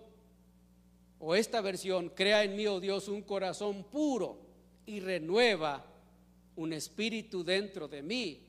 [1.19, 4.39] o esta versión, crea en mí, oh Dios, un corazón puro
[4.87, 5.85] y renueva
[6.55, 8.41] un espíritu dentro de mí.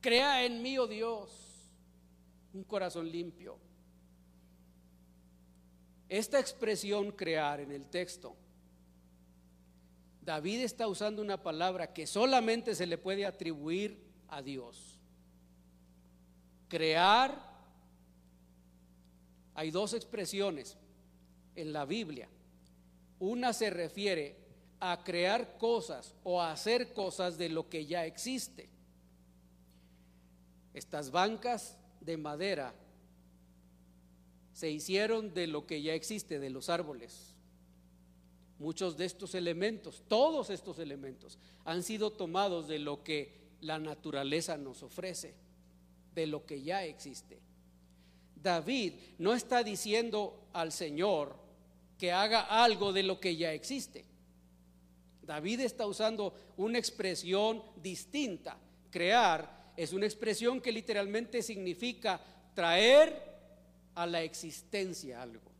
[0.00, 1.72] Crea en mí, oh Dios,
[2.54, 3.58] un corazón limpio.
[6.10, 8.34] Esta expresión crear en el texto,
[10.22, 13.96] David está usando una palabra que solamente se le puede atribuir
[14.26, 14.98] a Dios.
[16.66, 17.40] Crear,
[19.54, 20.76] hay dos expresiones
[21.54, 22.28] en la Biblia.
[23.20, 24.36] Una se refiere
[24.80, 28.68] a crear cosas o a hacer cosas de lo que ya existe.
[30.74, 32.74] Estas bancas de madera
[34.60, 37.34] se hicieron de lo que ya existe, de los árboles.
[38.58, 43.32] Muchos de estos elementos, todos estos elementos, han sido tomados de lo que
[43.62, 45.32] la naturaleza nos ofrece,
[46.14, 47.40] de lo que ya existe.
[48.36, 51.36] David no está diciendo al Señor
[51.96, 54.04] que haga algo de lo que ya existe.
[55.22, 58.58] David está usando una expresión distinta.
[58.90, 62.20] Crear es una expresión que literalmente significa
[62.54, 63.29] traer
[64.02, 65.50] a la existencia algo.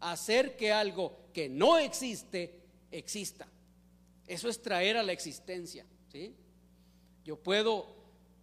[0.00, 3.46] Hacer que algo que no existe exista.
[4.26, 5.86] Eso es traer a la existencia.
[6.12, 6.34] ¿sí?
[7.24, 7.86] Yo puedo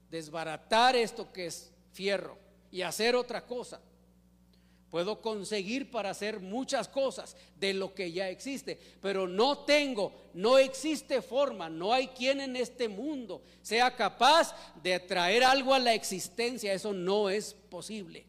[0.09, 2.37] desbaratar esto que es fierro
[2.71, 3.79] y hacer otra cosa.
[4.89, 10.57] Puedo conseguir para hacer muchas cosas de lo que ya existe, pero no tengo, no
[10.57, 15.93] existe forma, no hay quien en este mundo sea capaz de traer algo a la
[15.93, 16.71] existencia.
[16.71, 18.25] Eso no es posible.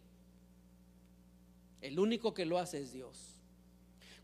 [1.87, 3.17] El único que lo hace es Dios.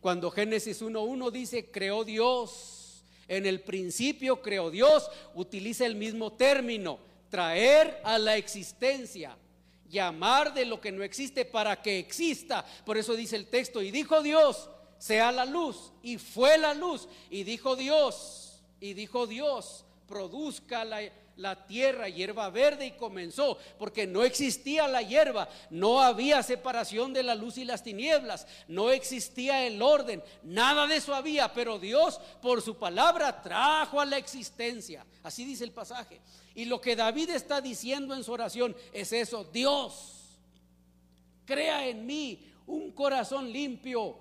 [0.00, 6.98] Cuando Génesis 1.1 dice, creó Dios, en el principio creó Dios, utiliza el mismo término,
[7.30, 9.36] traer a la existencia
[9.92, 12.64] llamar de lo que no existe para que exista.
[12.84, 17.08] Por eso dice el texto, y dijo Dios, sea la luz, y fue la luz,
[17.30, 21.02] y dijo Dios, y dijo Dios, produzca la,
[21.36, 27.22] la tierra hierba verde y comenzó, porque no existía la hierba, no había separación de
[27.22, 32.20] la luz y las tinieblas, no existía el orden, nada de eso había, pero Dios
[32.40, 35.04] por su palabra trajo a la existencia.
[35.22, 36.20] Así dice el pasaje.
[36.54, 40.38] Y lo que David está diciendo en su oración es eso, Dios,
[41.44, 44.18] crea en mí un corazón limpio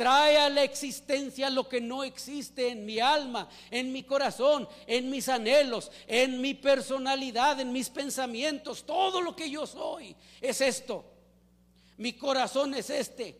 [0.00, 5.10] Trae a la existencia lo que no existe en mi alma, en mi corazón, en
[5.10, 8.86] mis anhelos, en mi personalidad, en mis pensamientos.
[8.86, 11.04] Todo lo que yo soy es esto.
[11.98, 13.36] Mi corazón es este.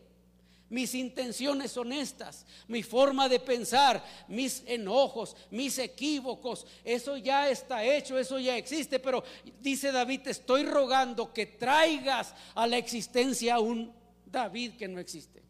[0.69, 2.45] Mis intenciones son estas.
[2.67, 6.67] Mi forma de pensar, mis enojos, mis equívocos.
[6.83, 8.99] Eso ya está hecho, eso ya existe.
[8.99, 9.23] Pero
[9.61, 13.91] dice David, te estoy rogando que traigas a la existencia un
[14.27, 15.41] David que no existe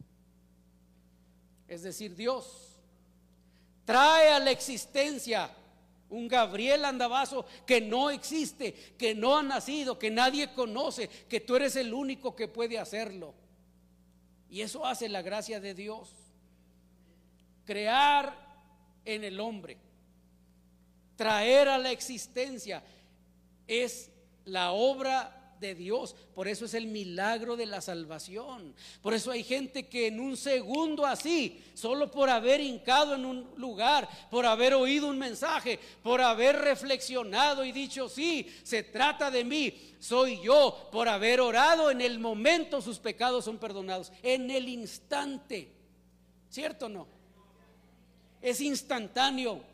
[1.68, 2.78] es decir, Dios,
[3.84, 5.50] trae a la existencia
[6.10, 11.56] un Gabriel Andabazo que no existe, que no ha nacido, que nadie conoce, que tú
[11.56, 13.34] eres el único que puede hacerlo.
[14.50, 16.10] Y eso hace la gracia de Dios.
[17.64, 18.36] Crear
[19.06, 19.78] en el hombre,
[21.16, 22.82] traer a la existencia,
[23.66, 24.10] es
[24.44, 26.14] la obra de Dios.
[26.34, 28.74] Por eso es el milagro de la salvación.
[29.00, 33.48] Por eso hay gente que en un segundo así, solo por haber hincado en un
[33.56, 39.44] lugar, por haber oído un mensaje, por haber reflexionado y dicho, sí, se trata de
[39.44, 44.12] mí, soy yo, por haber orado, en el momento sus pecados son perdonados.
[44.22, 45.72] En el instante.
[46.50, 47.08] ¿Cierto o no?
[48.42, 49.71] Es instantáneo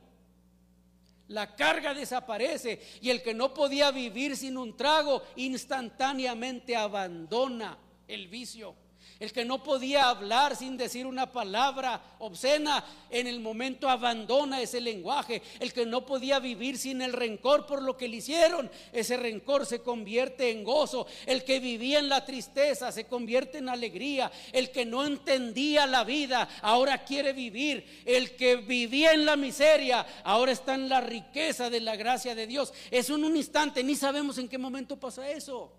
[1.28, 8.28] la carga desaparece y el que no podía vivir sin un trago instantáneamente abandona el
[8.28, 8.74] vicio.
[9.20, 14.80] El que no podía hablar sin decir una palabra obscena, en el momento abandona ese
[14.80, 15.42] lenguaje.
[15.58, 19.66] El que no podía vivir sin el rencor por lo que le hicieron, ese rencor
[19.66, 21.08] se convierte en gozo.
[21.26, 24.30] El que vivía en la tristeza se convierte en alegría.
[24.52, 28.02] El que no entendía la vida, ahora quiere vivir.
[28.04, 32.46] El que vivía en la miseria, ahora está en la riqueza de la gracia de
[32.46, 32.72] Dios.
[32.88, 35.72] Es en un instante, ni sabemos en qué momento pasa eso.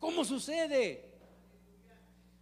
[0.00, 1.07] ¿Cómo sucede?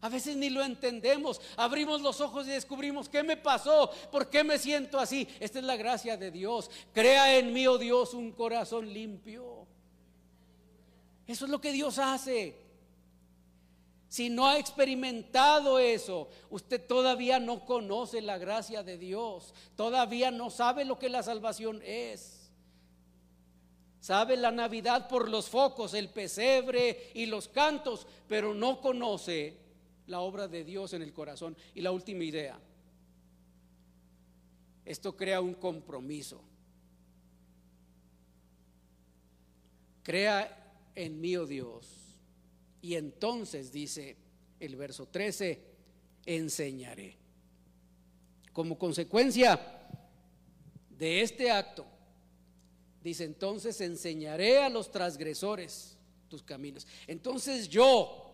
[0.07, 1.41] A veces ni lo entendemos.
[1.57, 5.27] Abrimos los ojos y descubrimos qué me pasó, por qué me siento así.
[5.41, 6.71] Esta es la gracia de Dios.
[6.93, 9.67] Crea en mí, oh Dios, un corazón limpio.
[11.27, 12.57] Eso es lo que Dios hace.
[14.09, 19.55] Si no ha experimentado eso, usted todavía no conoce la gracia de Dios.
[19.75, 22.49] Todavía no sabe lo que la salvación es.
[23.99, 29.66] Sabe la Navidad por los focos, el pesebre y los cantos, pero no conoce
[30.07, 31.57] la obra de Dios en el corazón.
[31.75, 32.59] Y la última idea,
[34.85, 36.43] esto crea un compromiso.
[40.03, 41.89] Crea en mí, oh Dios.
[42.81, 44.17] Y entonces dice
[44.61, 45.61] el verso 13,
[46.25, 47.17] enseñaré.
[48.53, 49.61] Como consecuencia
[50.91, 51.85] de este acto,
[53.03, 55.97] dice entonces enseñaré a los transgresores
[56.29, 56.87] tus caminos.
[57.07, 58.26] Entonces yo,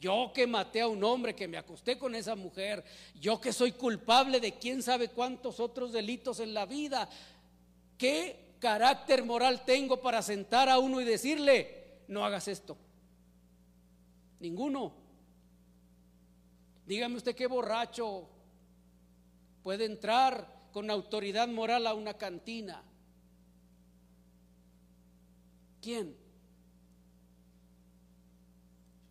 [0.00, 2.82] yo que maté a un hombre, que me acosté con esa mujer,
[3.20, 7.08] yo que soy culpable de quién sabe cuántos otros delitos en la vida,
[7.98, 12.78] ¿qué carácter moral tengo para sentar a uno y decirle, no hagas esto?
[14.40, 14.94] Ninguno.
[16.86, 18.26] Dígame usted qué borracho
[19.62, 22.82] puede entrar con autoridad moral a una cantina.
[25.82, 26.19] ¿Quién?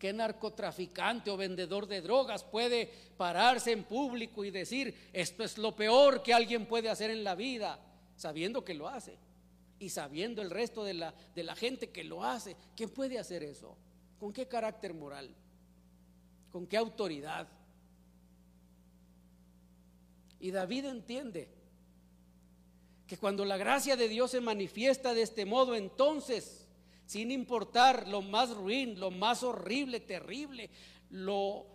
[0.00, 5.76] ¿Qué narcotraficante o vendedor de drogas puede pararse en público y decir, esto es lo
[5.76, 7.78] peor que alguien puede hacer en la vida,
[8.16, 9.18] sabiendo que lo hace?
[9.78, 12.56] Y sabiendo el resto de la, de la gente que lo hace.
[12.74, 13.76] ¿Quién puede hacer eso?
[14.18, 15.34] ¿Con qué carácter moral?
[16.50, 17.46] ¿Con qué autoridad?
[20.40, 21.46] Y David entiende
[23.06, 26.59] que cuando la gracia de Dios se manifiesta de este modo, entonces
[27.10, 30.70] sin importar lo más ruin, lo más horrible, terrible,
[31.10, 31.66] lo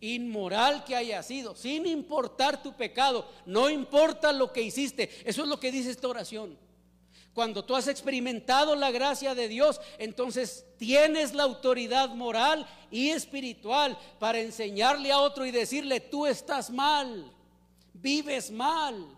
[0.00, 5.10] inmoral que haya sido, sin importar tu pecado, no importa lo que hiciste.
[5.28, 6.56] Eso es lo que dice esta oración.
[7.34, 13.98] Cuando tú has experimentado la gracia de Dios, entonces tienes la autoridad moral y espiritual
[14.18, 17.30] para enseñarle a otro y decirle, tú estás mal,
[17.92, 19.15] vives mal,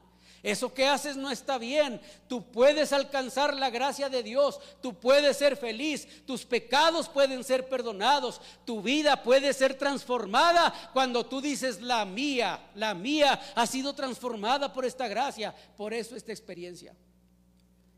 [0.50, 2.00] eso que haces no está bien.
[2.28, 4.60] Tú puedes alcanzar la gracia de Dios.
[4.80, 6.24] Tú puedes ser feliz.
[6.26, 8.40] Tus pecados pueden ser perdonados.
[8.64, 14.72] Tu vida puede ser transformada cuando tú dices, la mía, la mía ha sido transformada
[14.72, 15.54] por esta gracia.
[15.76, 16.94] Por eso esta experiencia.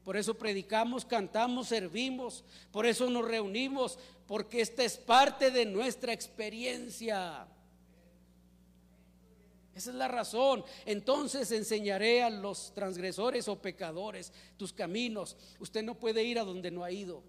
[0.05, 2.45] Por eso predicamos, cantamos, servimos.
[2.73, 3.99] Por eso nos reunimos.
[4.27, 7.47] Porque esta es parte de nuestra experiencia.
[9.81, 10.63] Esa es la razón.
[10.85, 15.39] Entonces enseñaré a los transgresores o pecadores tus caminos.
[15.59, 17.23] Usted no puede ir a donde no ha ido.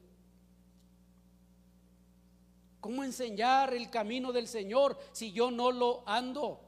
[2.82, 6.60] ¿Cómo enseñar el camino del Señor si yo no lo ando?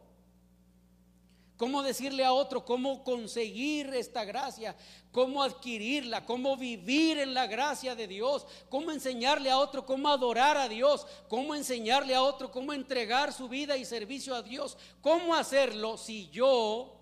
[1.64, 4.76] ¿Cómo decirle a otro cómo conseguir esta gracia?
[5.14, 10.58] cómo adquirirla, cómo vivir en la gracia de Dios, cómo enseñarle a otro cómo adorar
[10.58, 15.36] a Dios, cómo enseñarle a otro cómo entregar su vida y servicio a Dios, cómo
[15.36, 17.00] hacerlo si yo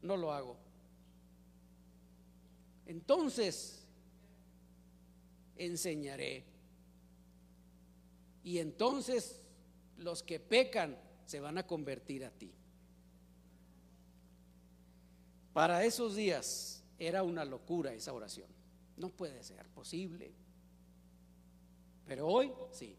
[0.00, 0.56] no lo hago.
[2.86, 3.86] Entonces,
[5.54, 6.46] enseñaré.
[8.42, 9.42] Y entonces
[9.98, 12.54] los que pecan se van a convertir a ti.
[15.52, 18.48] Para esos días era una locura esa oración.
[18.96, 20.32] No puede ser posible.
[22.06, 22.96] Pero hoy sí.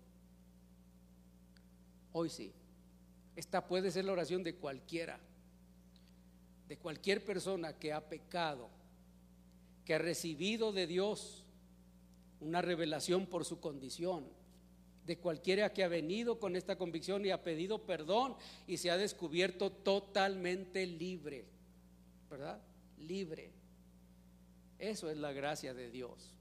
[2.11, 2.53] Hoy sí.
[3.35, 5.19] Esta puede ser la oración de cualquiera,
[6.67, 8.69] de cualquier persona que ha pecado,
[9.85, 11.45] que ha recibido de Dios
[12.41, 14.25] una revelación por su condición,
[15.05, 18.35] de cualquiera que ha venido con esta convicción y ha pedido perdón
[18.67, 21.45] y se ha descubierto totalmente libre.
[22.29, 22.61] ¿Verdad?
[22.97, 23.51] Libre.
[24.77, 26.35] Eso es la gracia de Dios.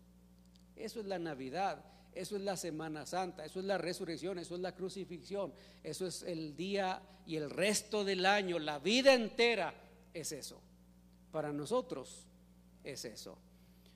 [0.77, 1.85] Eso es la Navidad.
[2.15, 5.53] Eso es la Semana Santa, eso es la resurrección, eso es la crucifixión,
[5.85, 9.73] eso es el día y el resto del año, la vida entera
[10.13, 10.61] es eso.
[11.31, 12.27] Para nosotros
[12.83, 13.39] es eso.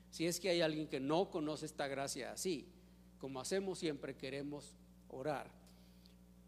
[0.09, 2.71] Si es que hay alguien que no conoce esta gracia así,
[3.17, 4.77] como hacemos siempre, queremos
[5.09, 5.51] orar.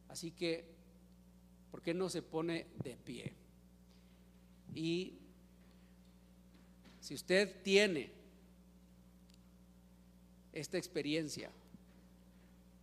[0.08, 0.76] Así que,
[1.72, 3.34] ¿por qué no se pone de pie?
[4.74, 5.25] Y
[7.06, 8.12] si usted tiene
[10.51, 11.51] esta experiencia,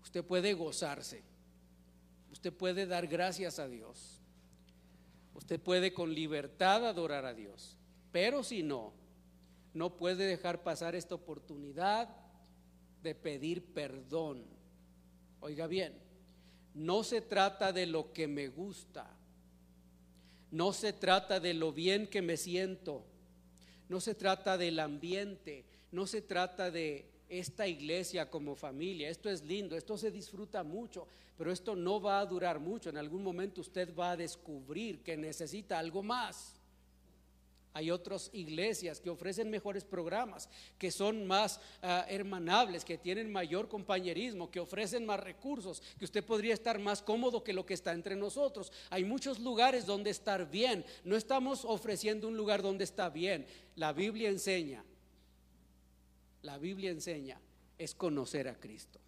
[0.00, 1.24] usted puede gozarse,
[2.30, 4.20] usted puede dar gracias a Dios,
[5.34, 7.76] usted puede con libertad adorar a Dios,
[8.12, 8.92] pero si no,
[9.74, 12.08] no puede dejar pasar esta oportunidad
[13.02, 14.44] de pedir perdón.
[15.40, 15.98] Oiga bien,
[16.74, 19.10] no se trata de lo que me gusta,
[20.52, 23.08] no se trata de lo bien que me siento,
[23.92, 29.10] no se trata del ambiente, no se trata de esta iglesia como familia.
[29.10, 32.88] Esto es lindo, esto se disfruta mucho, pero esto no va a durar mucho.
[32.88, 36.54] En algún momento usted va a descubrir que necesita algo más.
[37.74, 40.48] Hay otras iglesias que ofrecen mejores programas,
[40.78, 46.24] que son más ah, hermanables, que tienen mayor compañerismo, que ofrecen más recursos, que usted
[46.24, 48.70] podría estar más cómodo que lo que está entre nosotros.
[48.90, 50.84] Hay muchos lugares donde estar bien.
[51.04, 53.46] No estamos ofreciendo un lugar donde está bien.
[53.76, 54.84] La Biblia enseña,
[56.42, 57.40] la Biblia enseña,
[57.78, 59.01] es conocer a Cristo.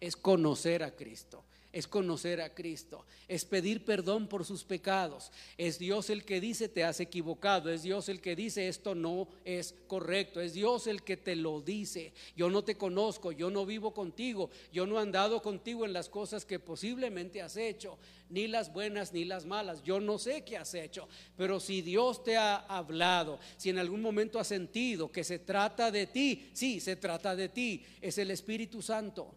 [0.00, 5.30] Es conocer a Cristo es conocer a Cristo, es pedir perdón por sus pecados.
[5.56, 9.28] Es Dios el que dice te has equivocado, es Dios el que dice esto no
[9.44, 12.12] es correcto, es Dios el que te lo dice.
[12.36, 16.08] Yo no te conozco, yo no vivo contigo, yo no he andado contigo en las
[16.08, 17.98] cosas que posiblemente has hecho,
[18.30, 19.82] ni las buenas ni las malas.
[19.84, 24.02] Yo no sé qué has hecho, pero si Dios te ha hablado, si en algún
[24.02, 28.32] momento has sentido que se trata de ti, sí, se trata de ti, es el
[28.32, 29.36] Espíritu Santo.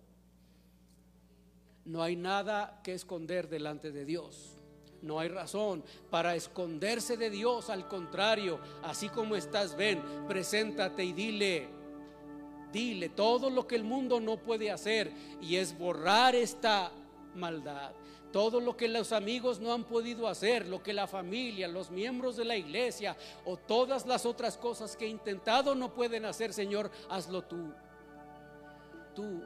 [1.85, 4.57] No hay nada que esconder delante de Dios.
[5.01, 7.69] No hay razón para esconderse de Dios.
[7.69, 11.69] Al contrario, así como estás, ven, preséntate y dile,
[12.73, 16.91] Dile todo lo que el mundo no puede hacer y es borrar esta
[17.35, 17.91] maldad.
[18.31, 22.35] Todo lo que los amigos no han podido hacer, lo que la familia, los miembros
[22.35, 23.15] de la iglesia
[23.45, 27.71] o todas las otras cosas que he intentado no pueden hacer, Señor, hazlo tú.
[29.13, 29.43] Tú,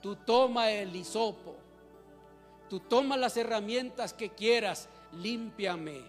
[0.00, 1.56] tú toma el hisopo,
[2.68, 6.02] tú toma las herramientas que quieras, límpiame,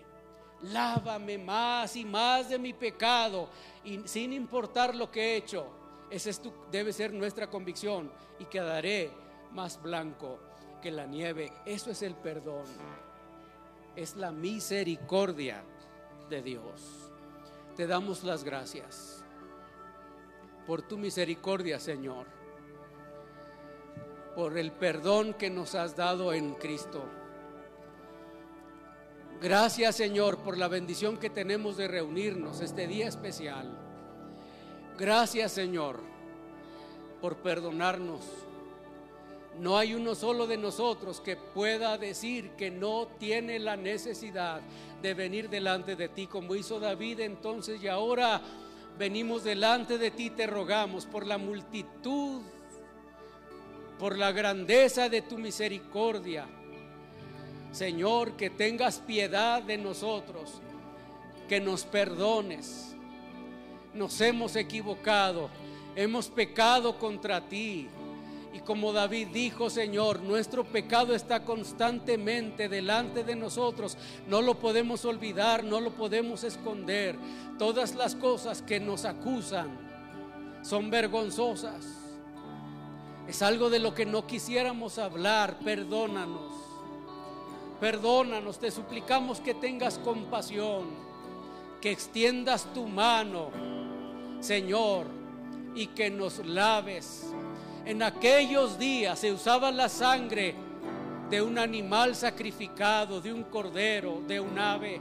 [0.63, 3.49] lávame más y más de mi pecado
[3.83, 5.67] y sin importar lo que he hecho.
[6.09, 9.11] Esa es tu, debe ser nuestra convicción y quedaré
[9.53, 10.39] más blanco
[10.81, 11.53] que la nieve.
[11.65, 12.65] Eso es el perdón.
[13.95, 15.63] Es la misericordia
[16.29, 17.11] de Dios.
[17.75, 19.23] Te damos las gracias
[20.67, 22.40] por tu misericordia, Señor.
[24.35, 27.03] Por el perdón que nos has dado en Cristo.
[29.41, 33.77] Gracias, Señor, por la bendición que tenemos de reunirnos este día especial.
[34.97, 35.99] Gracias, Señor,
[37.19, 38.21] por perdonarnos
[39.59, 44.61] no hay uno solo de nosotros que pueda decir que no tiene la necesidad
[45.01, 48.41] de venir delante de ti como hizo David entonces y ahora
[48.97, 52.41] venimos delante de ti, te rogamos por la multitud,
[54.01, 56.47] por la grandeza de tu misericordia.
[57.71, 60.59] Señor, que tengas piedad de nosotros,
[61.47, 62.95] que nos perdones.
[63.93, 65.51] Nos hemos equivocado,
[65.95, 67.89] hemos pecado contra ti
[68.51, 73.99] y como David dijo, Señor, nuestro pecado está constantemente delante de nosotros.
[74.27, 77.15] No lo podemos olvidar, no lo podemos esconder.
[77.59, 79.69] Todas las cosas que nos acusan
[80.63, 82.00] son vergonzosas.
[83.31, 85.57] Es algo de lo que no quisiéramos hablar.
[85.63, 86.51] Perdónanos.
[87.79, 88.59] Perdónanos.
[88.59, 90.83] Te suplicamos que tengas compasión.
[91.79, 93.51] Que extiendas tu mano,
[94.41, 95.05] Señor,
[95.73, 97.31] y que nos laves
[97.85, 100.53] en aquellos días se usaba la sangre
[101.29, 104.99] de un animal sacrificado, de un cordero, de un ave.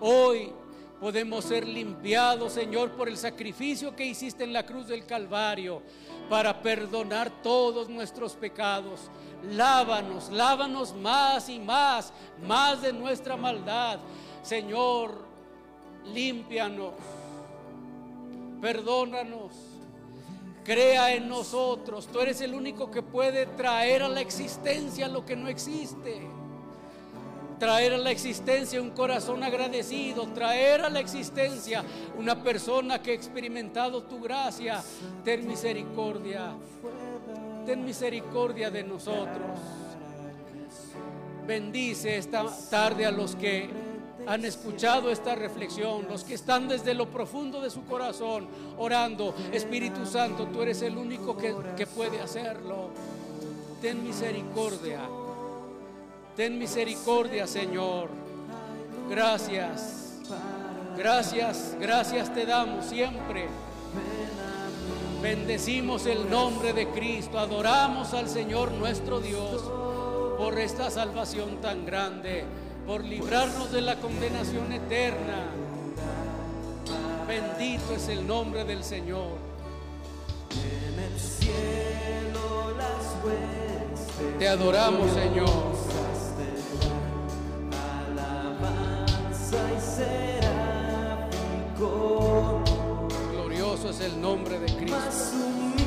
[0.00, 0.52] Hoy
[1.00, 5.82] podemos ser limpiados, Señor, por el sacrificio que hiciste en la cruz del Calvario
[6.28, 9.10] para perdonar todos nuestros pecados.
[9.52, 12.12] Lávanos, lávanos más y más,
[12.46, 14.00] más de nuestra maldad.
[14.42, 15.24] Señor,
[16.12, 16.94] límpianos,
[18.60, 19.52] perdónanos
[20.68, 22.08] crea en nosotros.
[22.12, 26.28] Tú eres el único que puede traer a la existencia lo que no existe.
[27.58, 31.84] Traer a la existencia un corazón agradecido, traer a la existencia
[32.16, 34.82] una persona que ha experimentado tu gracia.
[35.24, 36.52] Ten misericordia,
[37.66, 39.58] ten misericordia de nosotros.
[41.46, 43.68] Bendice esta tarde a los que
[44.28, 48.46] han escuchado esta reflexión, los que están desde lo profundo de su corazón
[48.76, 52.90] orando, Espíritu Santo, tú eres el único que, que puede hacerlo.
[53.80, 55.00] Ten misericordia,
[56.38, 58.10] ten misericordia, Señor.
[59.10, 60.20] Gracias,
[60.96, 63.48] gracias, gracias te damos siempre.
[65.20, 69.64] Bendecimos el nombre de Cristo, adoramos al Señor nuestro Dios
[70.38, 72.44] por esta salvación tan grande
[72.86, 75.42] por librarnos de la condenación eterna.
[77.26, 79.38] Bendito es el nombre del Señor.
[80.52, 85.87] En el cielo las Te adoramos, Señor.
[89.98, 91.90] Seráfico
[93.32, 95.77] Glorioso es el nombre de Cristo.